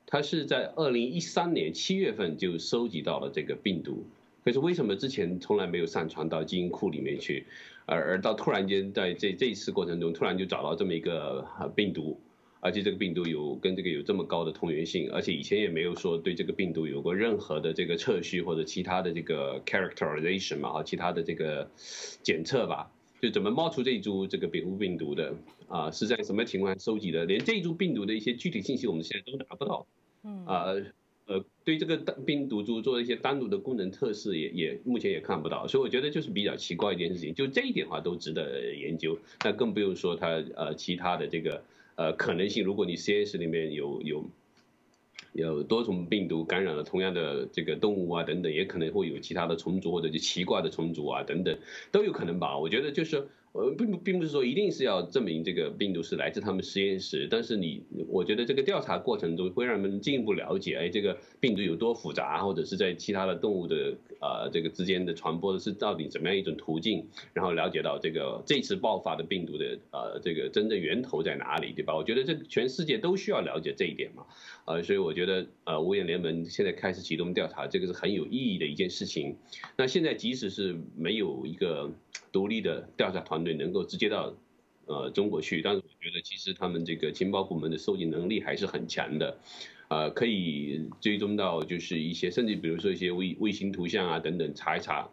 [0.06, 4.04] 它是在二零一三年七月份就收集到了这个病毒，
[4.44, 7.46] 可是为什么之前从来没有上传到基因库里面去，
[7.84, 12.18] 而而到突然间在这这一次过程中突然就找到这么一个病毒，
[12.60, 21.70] 而且这个病毒有跟这个有这么高的同源性，而且以前也没有说对这个病毒有过任何的这个测序或者其他的这个 characterization 嘛，啊，其他的这个
[22.22, 22.90] 检测吧，
[23.20, 25.34] 就怎么冒出这一株这个蝙蝠病毒的
[25.68, 27.24] 啊，是在什么情况下收集的？
[27.24, 29.86] 连这一株病毒的一些具体信息我们现在都拿不到，
[30.24, 30.74] 嗯啊。
[31.28, 41.64] 呃，对这个单病毒株做一些单独的功能测试，也也目前也看不到，所以我觉得就是比较奇怪一件事情，就这一点的话都值得研究，那更不用说它呃其他的这个
[41.96, 44.30] 呃可能性，如果你实验室里面有有
[45.32, 51.58] 有多种病毒感染了同样的这个动物啊等等，也可能会有其他的重组或者就奇怪的重组啊等等，
[51.90, 53.28] 都有可能吧，我觉得就是。
[53.56, 71.96] 呃，并不并不是说一定是要证明这个病毒是来自他们实验室，但是你，我觉得这个调查过程中会让人们进一步了解，哎，这个病毒有多复杂，或者是在其他的动物的呃这个之间的传播的是到底怎么样一种途径，然后了解到这个这次爆发的病毒的呃这个真正源头在哪里，对吧？
[71.96, 74.26] 我觉得这全世界都需要了解这一点嘛，
[74.66, 79.36] 呃，所以我觉得呃五眼联盟现在开始启动调查，这个是很有意义的一件事情。
[79.78, 81.90] 那现在即使是没有一个。
[82.32, 84.34] 独立的调查团队能够直接到
[84.86, 89.38] 呃中国去，但是我觉得其实他们这个情报部门的收集能力还是很强的，
[89.88, 95.08] 呃，可以追踪到就是一些甚至比如说一些卫卫星图像啊等等查一查，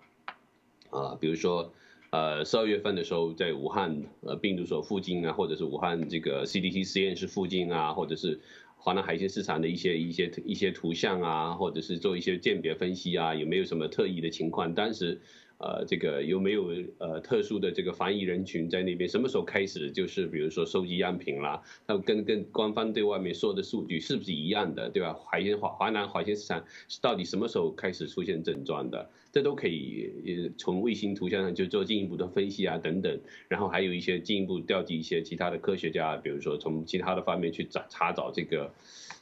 [0.89, 1.74] 啊，比如说
[2.12, 8.39] 呃十二月份的时候在武汉呃病毒所附近啊，或者是武汉这个 CDC 实验室附近啊，或者是
[8.78, 14.74] 华南海鲜市场的一些一些一些图像啊，或者是做一些鉴别分析啊，有没有什么特异的情况？
[14.76, 15.22] 当时。
[15.63, 19.10] 呃，这个有没有呃特殊的这个防疫人群在那边？
[19.10, 21.63] 什么时候开始就是比如说收集样品啦？
[21.88, 25.17] 那跟跟官方对外面说的数据是不是一样的，对吧？
[25.26, 26.65] 海鲜华华南海鲜市场
[26.99, 29.10] 到底什么时候开始出现症状的？
[29.32, 33.17] 这都可以从卫星图像上就做进一步的分析啊等等。
[33.47, 38.73] 然后还有一些进一步调集一些其他的科学家，比如说从其他的方面去查查找这个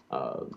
[0.09, 0.47] 呃。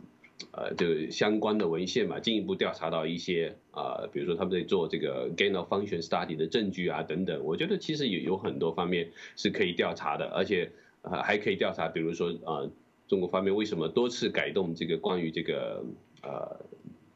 [0.52, 10.70] 呃，就相关的文献嘛，进一步调查到一些啊，比如说他们在做这个 gain of function study 的证据啊等等，我觉得其实有有很多方面是可以调查的，而且
[11.02, 12.68] 呃还可以调查，比如说啊，
[13.08, 15.84] 中国方面为什么多次改动这个关于这个
[16.22, 16.64] 呃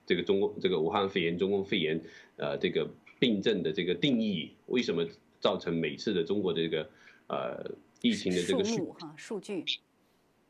[0.07, 2.01] 这个中国这个武汉肺炎、中共肺炎
[2.37, 5.07] 呃这个病症的这个定义，为什么
[5.41, 6.89] 造成每次的中国的这个
[7.27, 9.65] 呃疫情的这个数哈数据。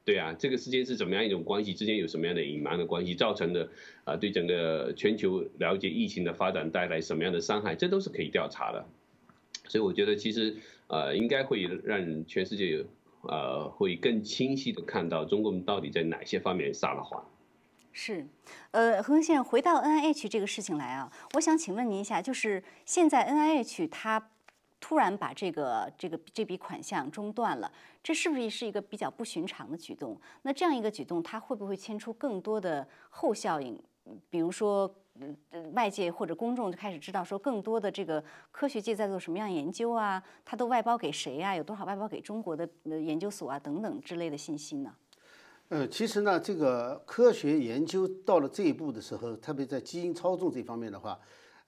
[0.08, 1.74] 对啊，这个之间是怎么样一种关系？
[1.74, 3.68] 之间有什么样的隐瞒的关系，造成的
[4.04, 4.16] 啊？
[4.16, 7.74] 对整个全球了解疫情的发展带来什么样的伤害？
[7.74, 8.86] 这都是可以调查的。
[9.66, 12.82] 所以我觉得其实呃，应该会让全世界
[13.20, 17.22] 呃会更清晰的看到中共到底在哪些方面撒了谎。
[17.92, 18.26] 是，
[18.70, 24.30] 呃，何先生回到 N I H 这个事情来啊，我想请问您一下，就是现在 N I H 它。
[24.80, 27.70] 突然把这个这个这笔款项中断了，
[28.02, 30.18] 这是不是是一个比较不寻常的举动？
[30.42, 33.76] 那这样一个举动，它会不会牵出更多的后效应？
[34.30, 34.90] 比如说，
[35.50, 40.22] 呃外界或者公众就开始知道说，更多的这个科学界在做什么样的研究啊？
[40.44, 41.54] 它都外包给谁呀？
[41.54, 43.58] 有多少外包给中国的研究所啊？
[43.58, 44.94] 等等之类的信息呢？
[45.70, 51.18] 呃，其实呢，这个科学研究到了这一步的时候，特别在基因操纵这方面的话，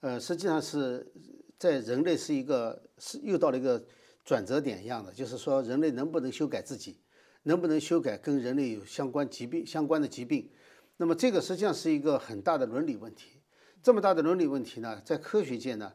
[0.01, 1.13] 呃，实际上是。
[1.61, 3.85] 在人类是一个是又到了一个
[4.25, 6.99] 转折点一样的，就是说人类能不能修改自己，
[7.43, 10.49] 能不能修改跟人类有相关疾病相关的疾病，
[10.97, 13.43] 那么这个实际上是一个很大的伦理问题。
[13.83, 15.93] 这么大的伦理问题呢，在科学界呢，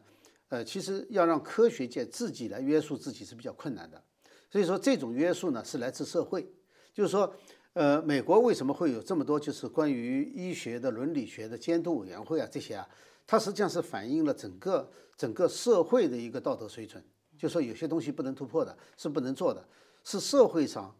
[0.50, 4.00] 呃，其实要让科学界自己来约束自己是比较困难的。
[4.48, 6.48] 所以说这种约束呢是来自社会，
[6.94, 7.34] 就是说，
[7.72, 12.88] 呃，美国为什么会有这么多就是关于医学的伦理学的监督委员会啊这些啊？
[13.26, 17.02] 它实际上是反映了整个整个社会的一个道德水准，
[17.38, 19.66] 就说有些东西不能突破的，是不能做的，
[20.04, 20.94] 是社会上，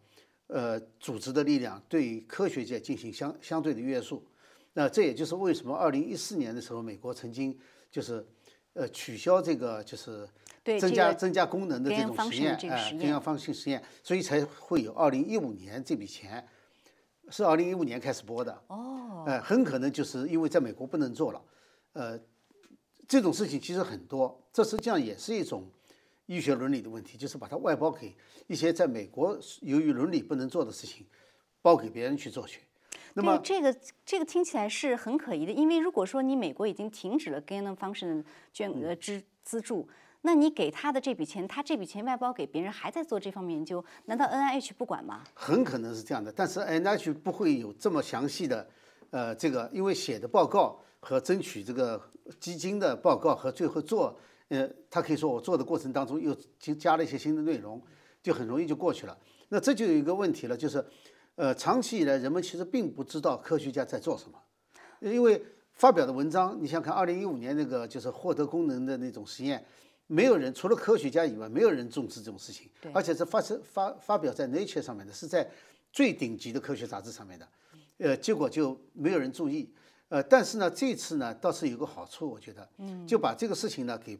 [0.47, 4.23] 呃，组织的力量对科学界进行相相对的约束。
[4.73, 7.57] 那这也就是为什么二零一四年的时候，美国曾经
[7.89, 8.25] 就是，
[8.73, 10.27] 呃，取消这个就是
[10.79, 16.47] 增加增加功能的这种实验，哎，边缘方性实验，所以才会有二零一五年这笔钱，
[17.29, 18.61] 是二零一五年开始拨的。
[18.67, 21.41] 哦，哎，很可能就是因为在美国不能做了。
[21.93, 22.19] 呃，
[23.07, 25.63] 这种事情其实很多，这实际上也是一种
[26.25, 28.13] 医学伦理的问题，就是把它外包给
[28.47, 31.05] 一些在美国由于伦理不能做的事情，
[31.61, 32.61] 包给别人去做去。
[33.13, 33.73] 那么这个
[34.05, 39.87] 这个听起来是很可疑的，因为如果说你美国已经停止了 gain function 捐呃资资助，
[40.21, 45.23] 那你给他的这笔钱，他这笔钱外包给别人还在做这方面研究，难道 N I H 不管吗？
[45.33, 48.67] 很可能是这样的，但是 N I H 不会有这么详细的，
[49.11, 50.77] 呃，这个因为写的报告。
[51.07, 52.01] 和争取这个
[52.37, 54.13] 基金的报告，和最后做，
[54.49, 56.35] 呃，他可以说我做的过程当中又
[56.75, 57.81] 加了一些新的内容，
[58.21, 59.17] 就很容易就过去了。
[59.47, 60.83] 那这就有一个问题了，就是，
[61.35, 64.37] 呃，长期以来人们其实并不知道科学家在做什么，
[64.99, 65.41] 因为
[65.71, 69.65] 发表的文章，你想看二零一五年那个就是获得功能的那种实验，
[70.07, 75.49] 没有人除了科学家以外，没有人重视这种事情，而且是发生发发表在 Nature 上面的，是在
[75.93, 77.47] 最顶级的科学杂志上面的，
[77.99, 79.73] 呃，结果就没有人注意。
[80.09, 84.17] 呃，但是呢，这次呢倒是有个好处，我觉得，嗯，就把这个事情呢给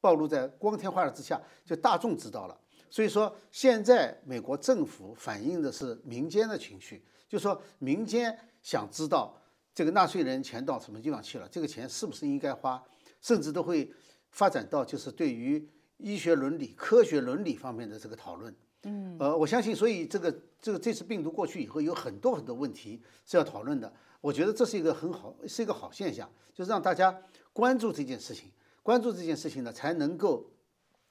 [0.00, 2.58] 暴露在光天化日之下，就大众知道了。
[2.88, 9.36] 所以说，现在美国政府反映的是民间的情绪，就说民间想知道
[9.74, 12.82] 这个纳税人钱到什么地方去了，这个钱是不是应该花，
[13.20, 13.92] 甚至都会
[14.30, 18.54] 发展到就是对于医学伦理、科学伦理方面的这个讨论。
[18.84, 23.92] 嗯，呃，我相信，所以这个这个这次病毒过去以后，有很多很多问题是要讨论的。
[24.26, 27.16] 我觉得这是一个很好，是一个好现象，就是让大家
[27.52, 28.50] 关注这件事情，
[28.82, 30.44] 关注这件事情呢，才能够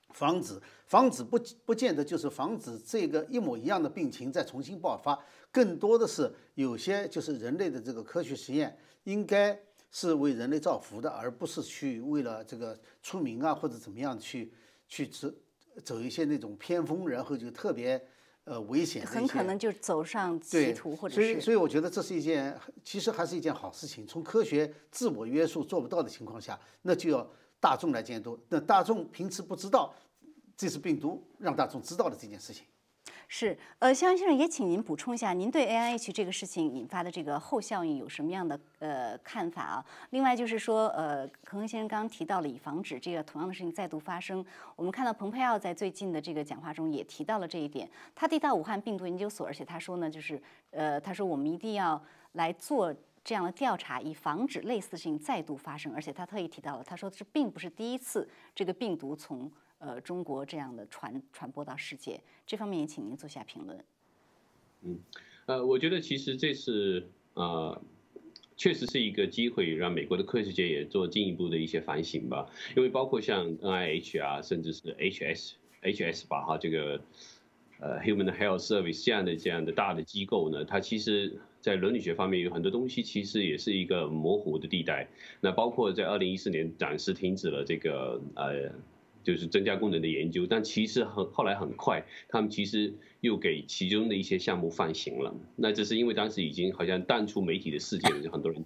[0.10, 5.18] 防止防止不不见得就是防止这个一模一样的病情再重新爆发，
[5.50, 9.58] 更多的是有些就是人类的这个科学实验应该
[9.92, 14.52] 是为人类造福的，而不是去为了这个出名啊或者怎么样去
[14.90, 15.32] 去走
[15.86, 18.06] 走一些那种偏锋，然后就特别。
[18.46, 21.22] 呃，危险很可能就走上歧途，或者是。
[21.22, 24.06] 所以，所以我觉得这是一件，其实还是一件好事情。
[24.06, 27.28] 从科学自我约束做不到的情况下，那就要
[27.60, 28.40] 大众来监督。
[28.48, 29.94] 那大众平时不知道
[30.56, 32.64] 这是病毒，让大众知道了这件事情。
[33.28, 39.86] 是，呃，肖先生也请您补充一下，您对 A I H 这个事情引发的这个后效应有什么样的呃看法啊？
[40.12, 52.02] 另外就是说，呃，恒恒先生刚刚提到了以防止这个同样的事情再度发生，我们看到蓬佩奥在最近的这个讲话中也提到了这一点，他提到武汉病毒研究所，而且他说呢，就是呃，他说我们一定要
[52.34, 59.52] 来做这样的调查，以防止类似的事情再度发生，而且他特意提到了，他说这并不是第一次这个病毒从。
[59.80, 63.84] 呃，中国这样的传传播到世界，这方面也请您做下评论。
[64.82, 65.00] 嗯，
[65.48, 67.82] 呃，我觉得其实这是呃，
[68.56, 72.50] 确实是一个机会，让美国的科学界也做进一步的一些反省吧。
[72.76, 77.02] 因为包括像 NIH 啊，甚至是 HS HS 吧，哈，这个
[77.80, 85.08] 呃 Human Health Service 这样的这样的大的机构呢，它其实在伦理学方面有很多东西，其实也是一个模糊的地带。
[85.42, 88.72] 那包括在二零一四年暂时停止了这个呃。
[89.26, 95.36] 就是增加功能的研究，但其实很后来很快，他们其实又给其中的一些项目放行了。
[95.58, 98.64] 那这是因为当时已经好像淡出媒体的世界了，就很多人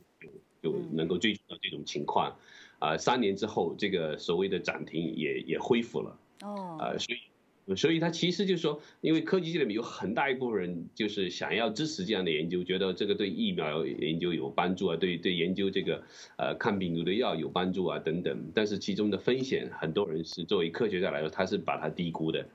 [0.62, 2.36] 就能够追溯到这种情况。
[2.78, 6.20] 啊，三年之后，这个所谓的暂停也也恢复了。
[6.42, 7.20] 哦，啊，所以。
[7.76, 16.04] 所以，他其实就是说，因为科技界里面有很大一部分人就是想要支持这样的研究，觉得这个对疫苗研究有帮助啊，对对研究这个
[16.38, 18.52] 呃抗病毒的药有帮助啊等等。
[18.54, 22.48] 但是其中的风险，很多人是作为科学家来说，他是把它低估的。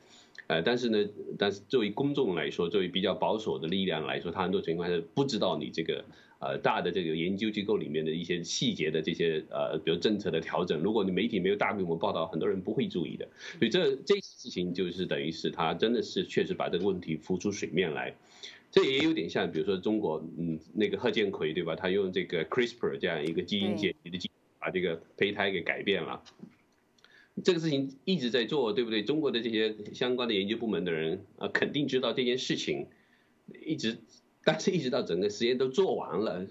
[0.47, 6.05] 呃，但是呢，但是作为公众来说，作为比较保守的力量来说，他很多情况是不知道你这个。
[6.41, 13.27] 呃，大的这个研究机构里面的一些细节的这些呃，比如政策的调整，如果你媒体没有大规模报道，很多人不会注意的。
[13.59, 18.15] 所以这这事情就是等于是他真的是确实把这个问题浮出水面来。
[18.71, 21.77] 这也有点像，比如说中国，嗯，那个贺建奎对吧？
[21.77, 26.23] 他用这个 CRISPR 这样一个基因剪辑的技把这个胚胎给改变了。
[27.43, 29.03] 这个事情一直在做，对不对？
[29.03, 32.87] 中国的这些相关的研究部门的人啊，肯定知道这件事情，
[33.65, 33.97] 一直。
[34.45, 36.47] 但是，一直到整个实验都做完了，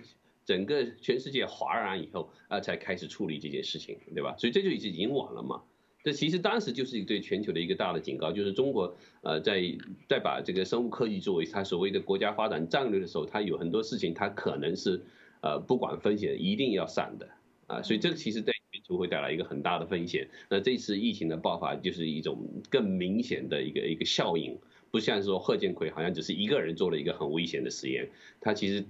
[0.46, 4.36] 整个全世界哗然以后，啊，才开始处理这件事情，对吧？
[4.38, 5.62] 所以这就已经已经晚了嘛。
[6.04, 9.62] 这其实当时就是对全球的一个大的警告，就是中国呃，在
[10.10, 15.02] 在把这个生物科技作为它所谓的国家发展战略的时候，它有很多事情它可能是
[15.42, 17.30] 呃不管风险一定要上的
[17.68, 17.82] 啊。
[17.82, 20.28] 所以这个其实对全球会带来一个很大的风险。
[20.50, 24.58] 那这次疫情的爆发就是一种更明显的一个一个效应。
[24.94, 28.08] 不像说贺建奎好像只是一个人做了一个很危险的实验，
[28.40, 28.86] 他其实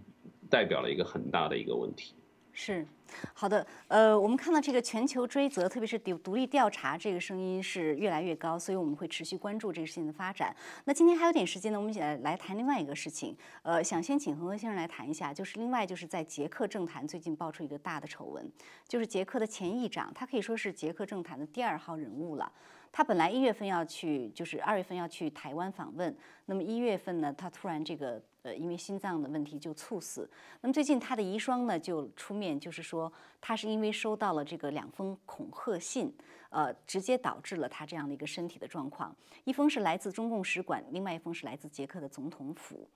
[0.49, 2.13] 代表了一个很大的一个问题。
[2.51, 2.85] 是，
[3.33, 10.53] 好的，呃，我们看到这个全球追责，特别是独独立调查这个声音是越来越高，所以我们会持续关注这个事情的发展。
[10.83, 13.33] 那今天还有点时间呢，我们来来谈另外一个事情。
[13.61, 18.45] 呃，想先请恒河先生来谈一下，就是另外就是在捷克政坛最近爆出一个大的丑闻，
[18.89, 22.51] 就是捷克的前议长，他可以说是捷克政坛的第二号人物了。
[22.93, 26.15] 他本来一月份要去，就是二月份要去台湾访问。
[26.45, 30.29] 那么一月份呢，他突然这个呃，因为心脏的问题就猝死。
[30.61, 36.13] 那么最近他的遗孀呢就出面，就是说他是因为收到了这个两封恐吓信，
[36.49, 39.15] 呃，直接导致了他这样的一个身体的状况。
[39.43, 42.87] 一封是来自中共使馆，另外一封是来自捷克的总统府。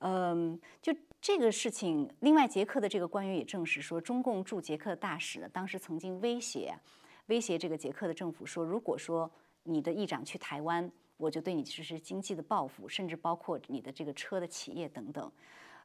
[0.00, 0.92] 嗯，就
[1.22, 6.74] 这个事情，另外捷克的这个官员也证实说，中共驻捷克大使呢，当时曾经威胁
[7.26, 9.30] 威胁这个捷克的政府说，如果说
[9.64, 15.32] 你的议长去台湾，我就对你实施经济的报复，甚至包括你的这个车的企业等等。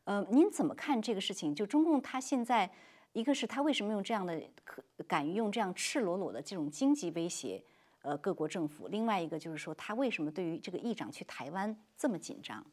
[0.03, 1.53] 呃，您怎么看这个事情？
[1.55, 2.69] 就中共他现在，
[3.13, 7.63] 一个是他为什么用这样的可敢于用这样赤裸裸的这种经济威胁，
[8.01, 12.65] 呃，各国政府；另外一个就是说，他为什么对于这个议长去台湾这么紧张？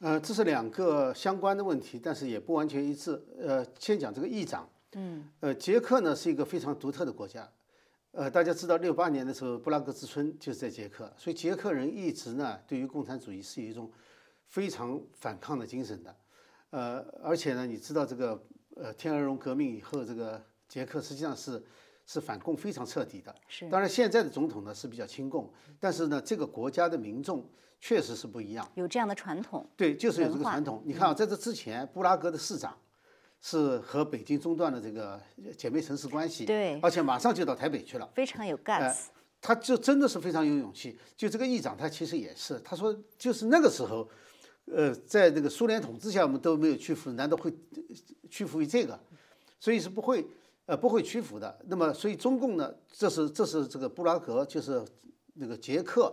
[0.00, 3.20] 呃，这是两个相关的问题，但是也不完全一致。
[3.38, 4.68] 呃，先讲这个议长。
[4.92, 5.28] 嗯。
[5.40, 7.48] 呃，捷克呢是一个非常独特的国家。
[8.12, 13.90] 呃，大家知道六八年的时候，布拉格之春就是在捷克，所以捷克人一直呢对于共产主义是有一种
[14.46, 16.16] 非常反抗的精神的。
[16.70, 18.42] 呃，而且呢，你知道这个
[18.76, 21.62] 呃天鹅绒革命以后，这个捷克实际上是
[22.06, 23.32] 是反共非常彻底的。
[23.46, 23.68] 是。
[23.68, 28.68] 当然，现在的总统呢是比较亲共，但是呢，这个国家的民众确实是不一样。
[28.74, 29.68] 有这样的传统。
[29.76, 30.82] 对，就是有这个传统。
[30.84, 32.76] 你看啊，在这之前，布拉格的市长。
[33.40, 35.20] 是和北京中断了这个
[35.56, 39.06] 姐妹城市关系，对，而且马上就到台北去了，非常有 guts。
[39.40, 40.98] 他就真的是非常有勇气。
[41.16, 44.08] 就这个议长，他其实也是，他说就是那个时候，
[44.64, 47.54] 呃，在这个苏联统治下，我们都没有屈服，难道会
[48.28, 48.98] 屈服于这个？
[49.60, 50.26] 所以是不会，
[50.66, 51.56] 呃，不会屈服的。
[51.68, 54.84] 那么，所以中共呢，这是这是这个布拉格，就是
[55.34, 56.12] 那个捷克，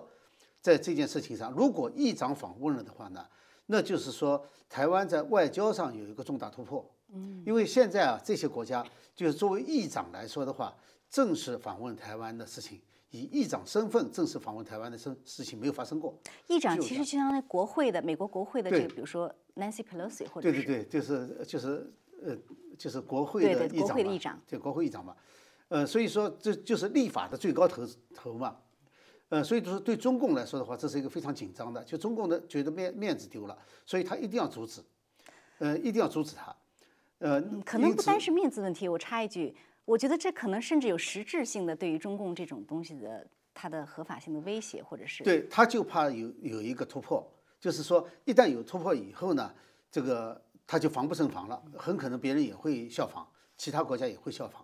[0.62, 3.26] 在这件事情上，如果议长访问了的话呢，
[3.66, 6.95] 那就是说台湾在外交上有一个重大突破。
[7.14, 8.86] 嗯，因为现在啊，这些国家
[9.16, 10.76] 就是作为议长来说的话，
[11.10, 12.82] 正式访问台湾的事情，
[13.12, 16.18] 以议长身份正式访问台湾的事事情没有发生过。
[16.48, 22.36] 议长其实就相当于国会的美国国会的这个，比如说 Nancy Pelosi 或者对对对，就是就是呃
[22.78, 23.80] 就是国会的议
[24.20, 25.16] 长嘛，对国会议长嘛，
[25.70, 28.58] 呃，所以说这就是立法的最高头头嘛，
[29.30, 34.82] 呃，所以就是对中共来说的话，这是一个非常紧张的，就中共的觉得面面子丢了，所以他一定要阻止，
[35.60, 36.54] 呃，一定要阻止他。
[37.20, 38.88] 呃，可能不单是面子问题。
[38.88, 39.56] 我插一句，
[39.86, 47.26] 我觉得这可能甚至有实质性的对于中共这种东西的它的合法性的威胁，或者是对，他就怕有有一个突破，
[47.60, 49.54] 就是说一旦有突破以后呢，
[49.90, 53.26] 这个他就防不胜防了，很可能别人也会效仿，
[53.58, 54.64] 其他国家也会效仿。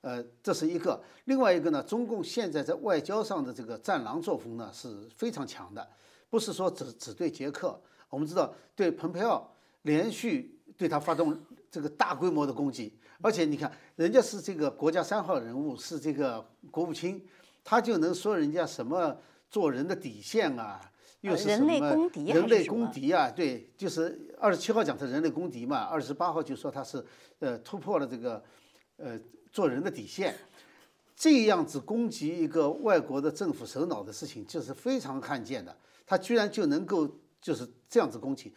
[0.00, 1.00] 呃，这是一个。
[1.26, 5.88] 另外一个呢，中共现在在外交上的这个战狼作风呢是非常强的，
[6.30, 9.48] 不是说只只对捷克，我们知道对蓬佩奥
[9.82, 11.38] 连续对他发动。
[11.72, 17.26] 这个大规模的攻击，而且你看，人家是这个国家三号人物，是这个国务卿，
[17.64, 19.16] 他就能说人家什么
[19.48, 20.78] 做人的底线啊，
[21.22, 21.72] 又是什么
[22.26, 23.30] 人类公敌啊？
[23.30, 27.02] 对，就是二十七号讲他人类公敌嘛，二十八号就说他是
[27.38, 28.44] 呃突破了这个
[28.98, 29.18] 呃
[29.50, 30.34] 做人的底线，
[31.16, 35.74] 这样子攻击一个外国的政府首脑的事情，就是非常罕见的，
[36.04, 37.08] 他居然就能够
[37.40, 38.54] 就是这样子攻击，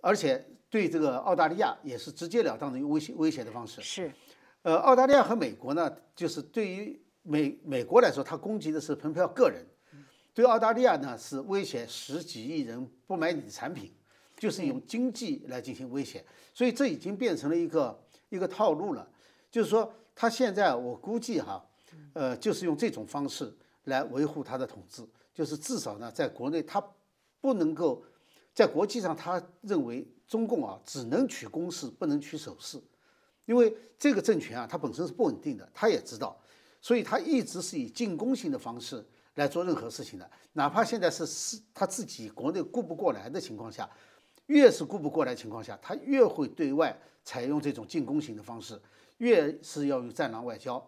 [0.00, 0.46] 而且。
[0.72, 3.82] 对这个澳大利亚也是直截了当的用威胁威胁的方式。
[3.82, 4.10] 是，
[4.62, 9.62] 呃，澳大利亚和美国呢，就是对于美美国来说，它攻击的是蓬佩奥个人；
[10.32, 13.92] 对澳大利亚呢，是威胁十几亿人不买你的产品，
[14.38, 16.24] 就是用经济来进行威胁。
[16.54, 19.06] 所以这已经变成了一个一个套路了。
[19.50, 21.62] 就是说，他现在我估计哈，
[22.14, 23.54] 呃，就是用这种方式
[23.84, 26.82] 来维护他的统治，就是至少呢，在国内他
[27.42, 28.02] 不能够，
[28.54, 30.08] 在国际上他认为。
[30.32, 32.80] 中共啊，只能取攻势，不能取守势，
[33.44, 36.34] 因为这个政权啊，它本身是不稳定的，他也知道，
[36.80, 39.04] 所以他一直是以进攻性的方式
[39.34, 40.30] 来做任何事情的。
[40.54, 43.86] 哪怕现在是是他自己国内顾不过来的情况下，
[44.46, 48.80] 越是顾不过来情况下，他越会对外采用这种进攻型的方式，
[49.18, 50.82] 越是要用战狼外交。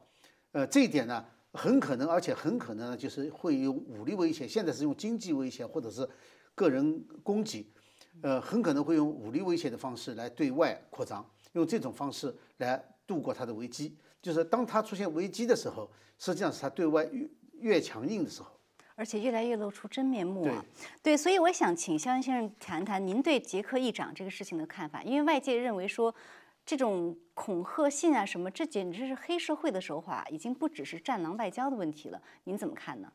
[0.53, 1.23] 呃，这一点呢，
[1.53, 4.49] 很可能，而且很可能就是会用武力威胁。
[4.49, 6.09] 现在是用经济威胁或者是
[6.55, 7.71] 个人攻击。
[8.23, 13.97] 呃，很可能会用武力威胁的方式来对外扩张，用这种方式来度过他的危机。
[14.23, 17.29] 就是当他出现危机的时候，实际上是他对外越
[17.61, 18.51] 越强硬的时候，
[18.95, 20.65] 而且越来越露出真面目啊。
[21.03, 26.15] 对，所以我想请肖恩先生谈谈您对捷克议长这个事情的看法，因为外界认为说，
[26.65, 32.23] 这种恐吓信啊什么，这简直是黑社会的手法，已经不只是战狼外交的问题了。
[32.45, 33.13] 您怎么看呢？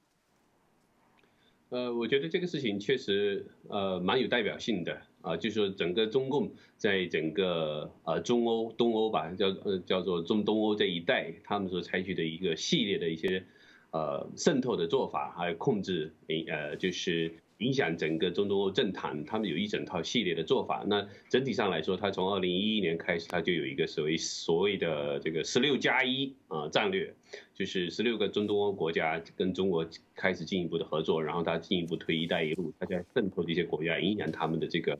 [1.69, 13.43] 呃，我觉得这个事情确实呃蛮有代表性的啊，就是说整个中共在整个呃中欧、东欧吧，叫呃叫做中东欧这一带，他们所采取的一个系列的一些
[13.91, 16.13] 呃渗透的做法，还有控制
[16.47, 17.33] 呃就是。
[17.59, 20.83] 影响整个中东欧政坛，他们有一整套系列的做法。
[20.87, 27.13] 那整体上来说，他从二零一一年开始，他就有一个所谓所谓的这个“十六加一”啊战略，
[27.53, 29.85] 就是十六个中东欧国家跟中国
[30.15, 34.97] 开始进一步的合作，然后他进一步推“一带一路”，他在渗透这些国家，影响他们的这个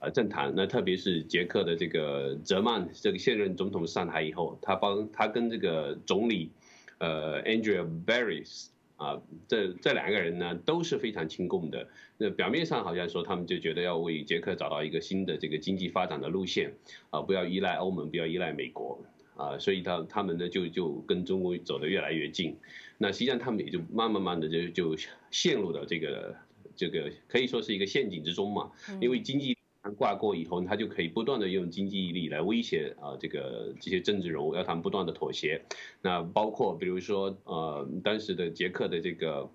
[0.00, 0.52] 呃政坛。
[0.56, 6.50] 那特别是捷克的这个泽曼这个现任总统上台以后，他帮他跟这个总理
[6.98, 8.69] 呃 Andrea Barris
[9.00, 11.88] 啊，这这两个人呢都是非常亲共的。
[12.18, 16.74] 那表面上好像说他们就觉得要为捷克找到一个新的这个经济发展的路线
[17.08, 19.02] 啊，不要依赖欧盟，不要依赖美国。
[19.36, 22.58] 啊，所以他他们呢就就跟中国走得越来越近，
[22.98, 24.96] 那实际上他们也就慢慢慢的就就
[25.30, 26.36] 陷入到这个
[26.76, 28.70] 这个可以说是一个陷阱之中嘛，
[29.00, 29.56] 因为经济
[29.96, 35.62] 挂过以后，他就可以不断的用经济力来威胁啊这个这些政治人物，要他们不断的妥协。
[36.02, 39.48] 那包括比如说呃当时的捷克的这个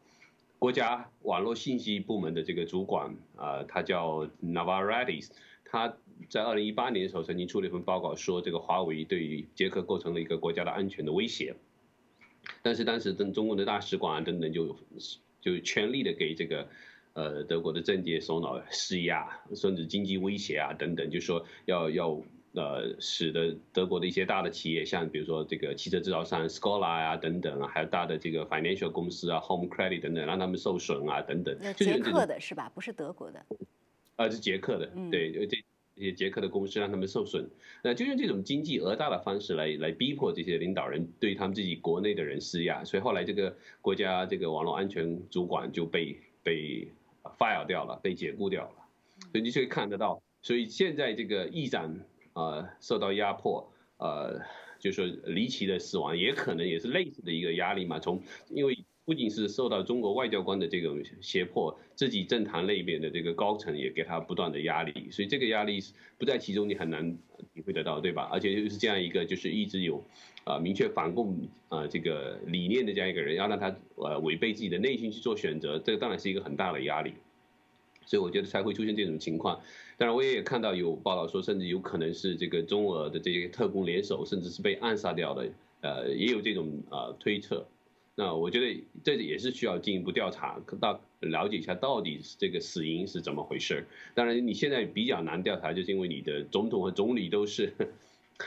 [0.58, 5.30] 国家网络信息部门的这个主管啊，他叫 Navaradis，
[5.66, 5.96] 他。
[6.30, 11.54] 在二零一八年的时候，曾经出了一份报告，说这个华为对于捷克构成了一个国家的安全的威胁。
[12.62, 14.78] 但是当时等中国的大使馆等等就
[15.42, 16.70] 就全力的给这个
[17.16, 22.22] 呃德国的政界首脑施压，甚至经济威胁啊等等，就说要要
[22.54, 31.58] 呃使得德国的一些大的企业，像比如说这个汽车制造商 Skoda 啊等等啊，还有大的这个 financial 公司啊 Home Credit 等等，让他们受损啊等等。
[31.76, 32.72] 捷克的是吧？
[32.74, 33.46] 不是德国的。
[34.16, 35.58] 啊，是捷克的，对，这。
[35.98, 37.50] 这些捷克的公司让他们受损，
[37.82, 46.86] 那就用这种经济讹诈的方式来来逼迫这些领导人对他们自己国内的人施压，所以后来这个国家这个网络安全主管就被被
[47.38, 48.76] fire 掉了，被解雇掉了，
[49.32, 52.00] 所以你就可以看得到，所以现在这个议长
[52.34, 54.40] 呃受到压迫，呃，
[54.80, 58.86] 就说离奇的死亡，也可能也是类似的一个压力嘛，从因为。
[59.08, 65.80] 不仅是受到中国外交官的这种胁迫，自己政坛那边的这个高层也给他不断的压力，所以这个压力
[66.18, 67.16] 不在其中，你很难
[67.54, 68.28] 体会得到，对吧？
[68.34, 70.04] 而且又是这样一个就是一直有
[70.46, 71.38] 啊明确反共
[71.70, 77.14] 啊这个理念的这样一个人，要让他呃违背自己的内心去做选择，这个当然是一个很大的压力，
[78.06, 79.60] 所以我觉得才会出现这种情况。
[79.98, 85.50] 当然，我也看到有报道说，甚至有可能是这个中俄的这些特工联手，甚至是被暗杀掉的，
[85.82, 87.66] 呃，也有这种呃推测。
[88.18, 93.86] 那我觉得这也是需要进一步调查，到了解一下到底这个死因是怎么回事。
[94.14, 97.74] 当然，你现在比较难调查，就是因为你的总统和总理都是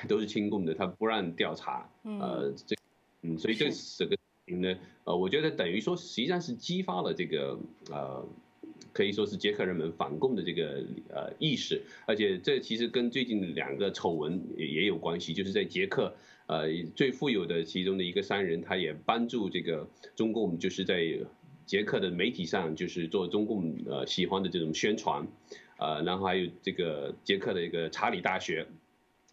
[0.09, 1.89] 都是亲共的，他不让调查。
[2.03, 2.77] 呃，这
[3.23, 4.17] 嗯，所以这整个
[4.57, 7.59] 呢，呃，我觉得等于说实际上是激发了这个
[7.91, 8.27] 呃，
[8.93, 16.15] 可以说是捷克人们反共的这个呃意识，而且这其实跟最近两个丑闻也也有关系，就是在捷克。
[16.47, 16.67] 呃，
[16.97, 19.87] 最富有的其中的一个商人，他也帮助这个
[20.17, 21.05] 中共，就是在
[21.67, 25.29] 捷克的媒体上，就是做中共呃喜欢的这种宣传，
[25.79, 28.67] 呃，然后还有这个捷克的一个查理大学，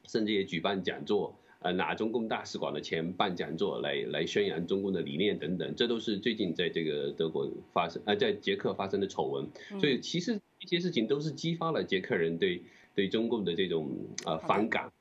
[0.08, 9.48] 甚至也举办讲座，呃，拿中共大使馆的钱办讲座来来宣扬中共的理念等等，这都是最近在这个德国发生，呃，在捷克发生的丑闻，
[9.80, 12.62] 所以其实这些事情都是激发了捷克人对
[12.94, 13.90] 对中共的这种
[14.26, 14.92] 呃反感，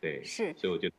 [0.00, 0.94] 对，是，所以我觉得。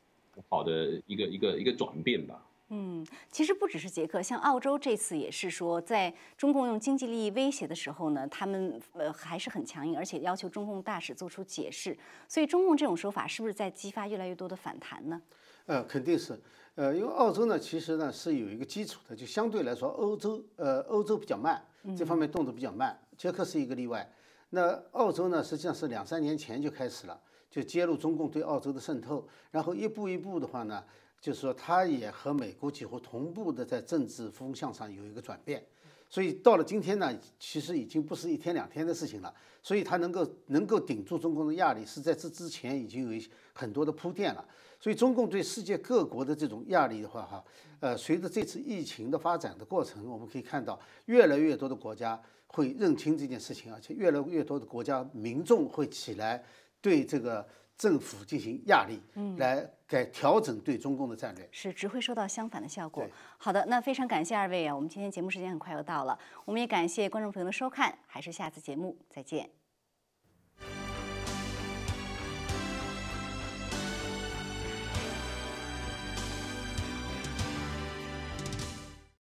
[0.50, 2.44] 好的一个一个一个转变吧。
[2.70, 11.96] 嗯，其实不只是捷克，像澳洲这次也是说，在中共用经济利益威胁的时候呢，他们呃还是很强硬，而且要求中共大使做出解释。
[12.28, 15.22] 所以中共这种说法是不是在激发越来越多的反弹呢？
[15.66, 16.40] 呃，肯定是。
[16.76, 21.64] 呃，因为澳洲呢，其实呢是有一个基础的，就相对来说，欧洲呃欧洲比较慢，
[21.96, 23.00] 这方面动作比较慢。
[23.16, 24.10] 捷克是一个例外。
[24.50, 27.20] 那澳洲呢，实际上是两三年前就开始了。
[27.52, 30.84] 就揭露中共对澳洲的渗透，然后一步一步的话呢，
[31.24, 35.66] 就是说他也和美国几乎同步的在政治风向上有一个转变，
[36.10, 39.34] 所以到了今天呢，其实已经不是一天两天的事情了。
[39.62, 43.22] 所以他能够能够顶住中共的压力，是在这之前已经有
[43.54, 44.46] 很多的铺垫了。
[44.82, 47.42] 所以中共对世界各国的这种压力的话，哈，
[47.80, 56.44] 呃，随着这次疫情的发展的过程，我们可以看到越来越多的国家会认清这件事情，而且越来越多的国家民众会起来。
[56.82, 57.48] 对这个
[57.78, 63.06] 政府进行压力，嗯，来改调整对中共的战略，是只会收到相反的效果。
[63.38, 69.50] 好的，那非常感谢二位啊，我们今天节目时间很快又到了，我们也感谢观众朋友的收看，还是下次节目再见。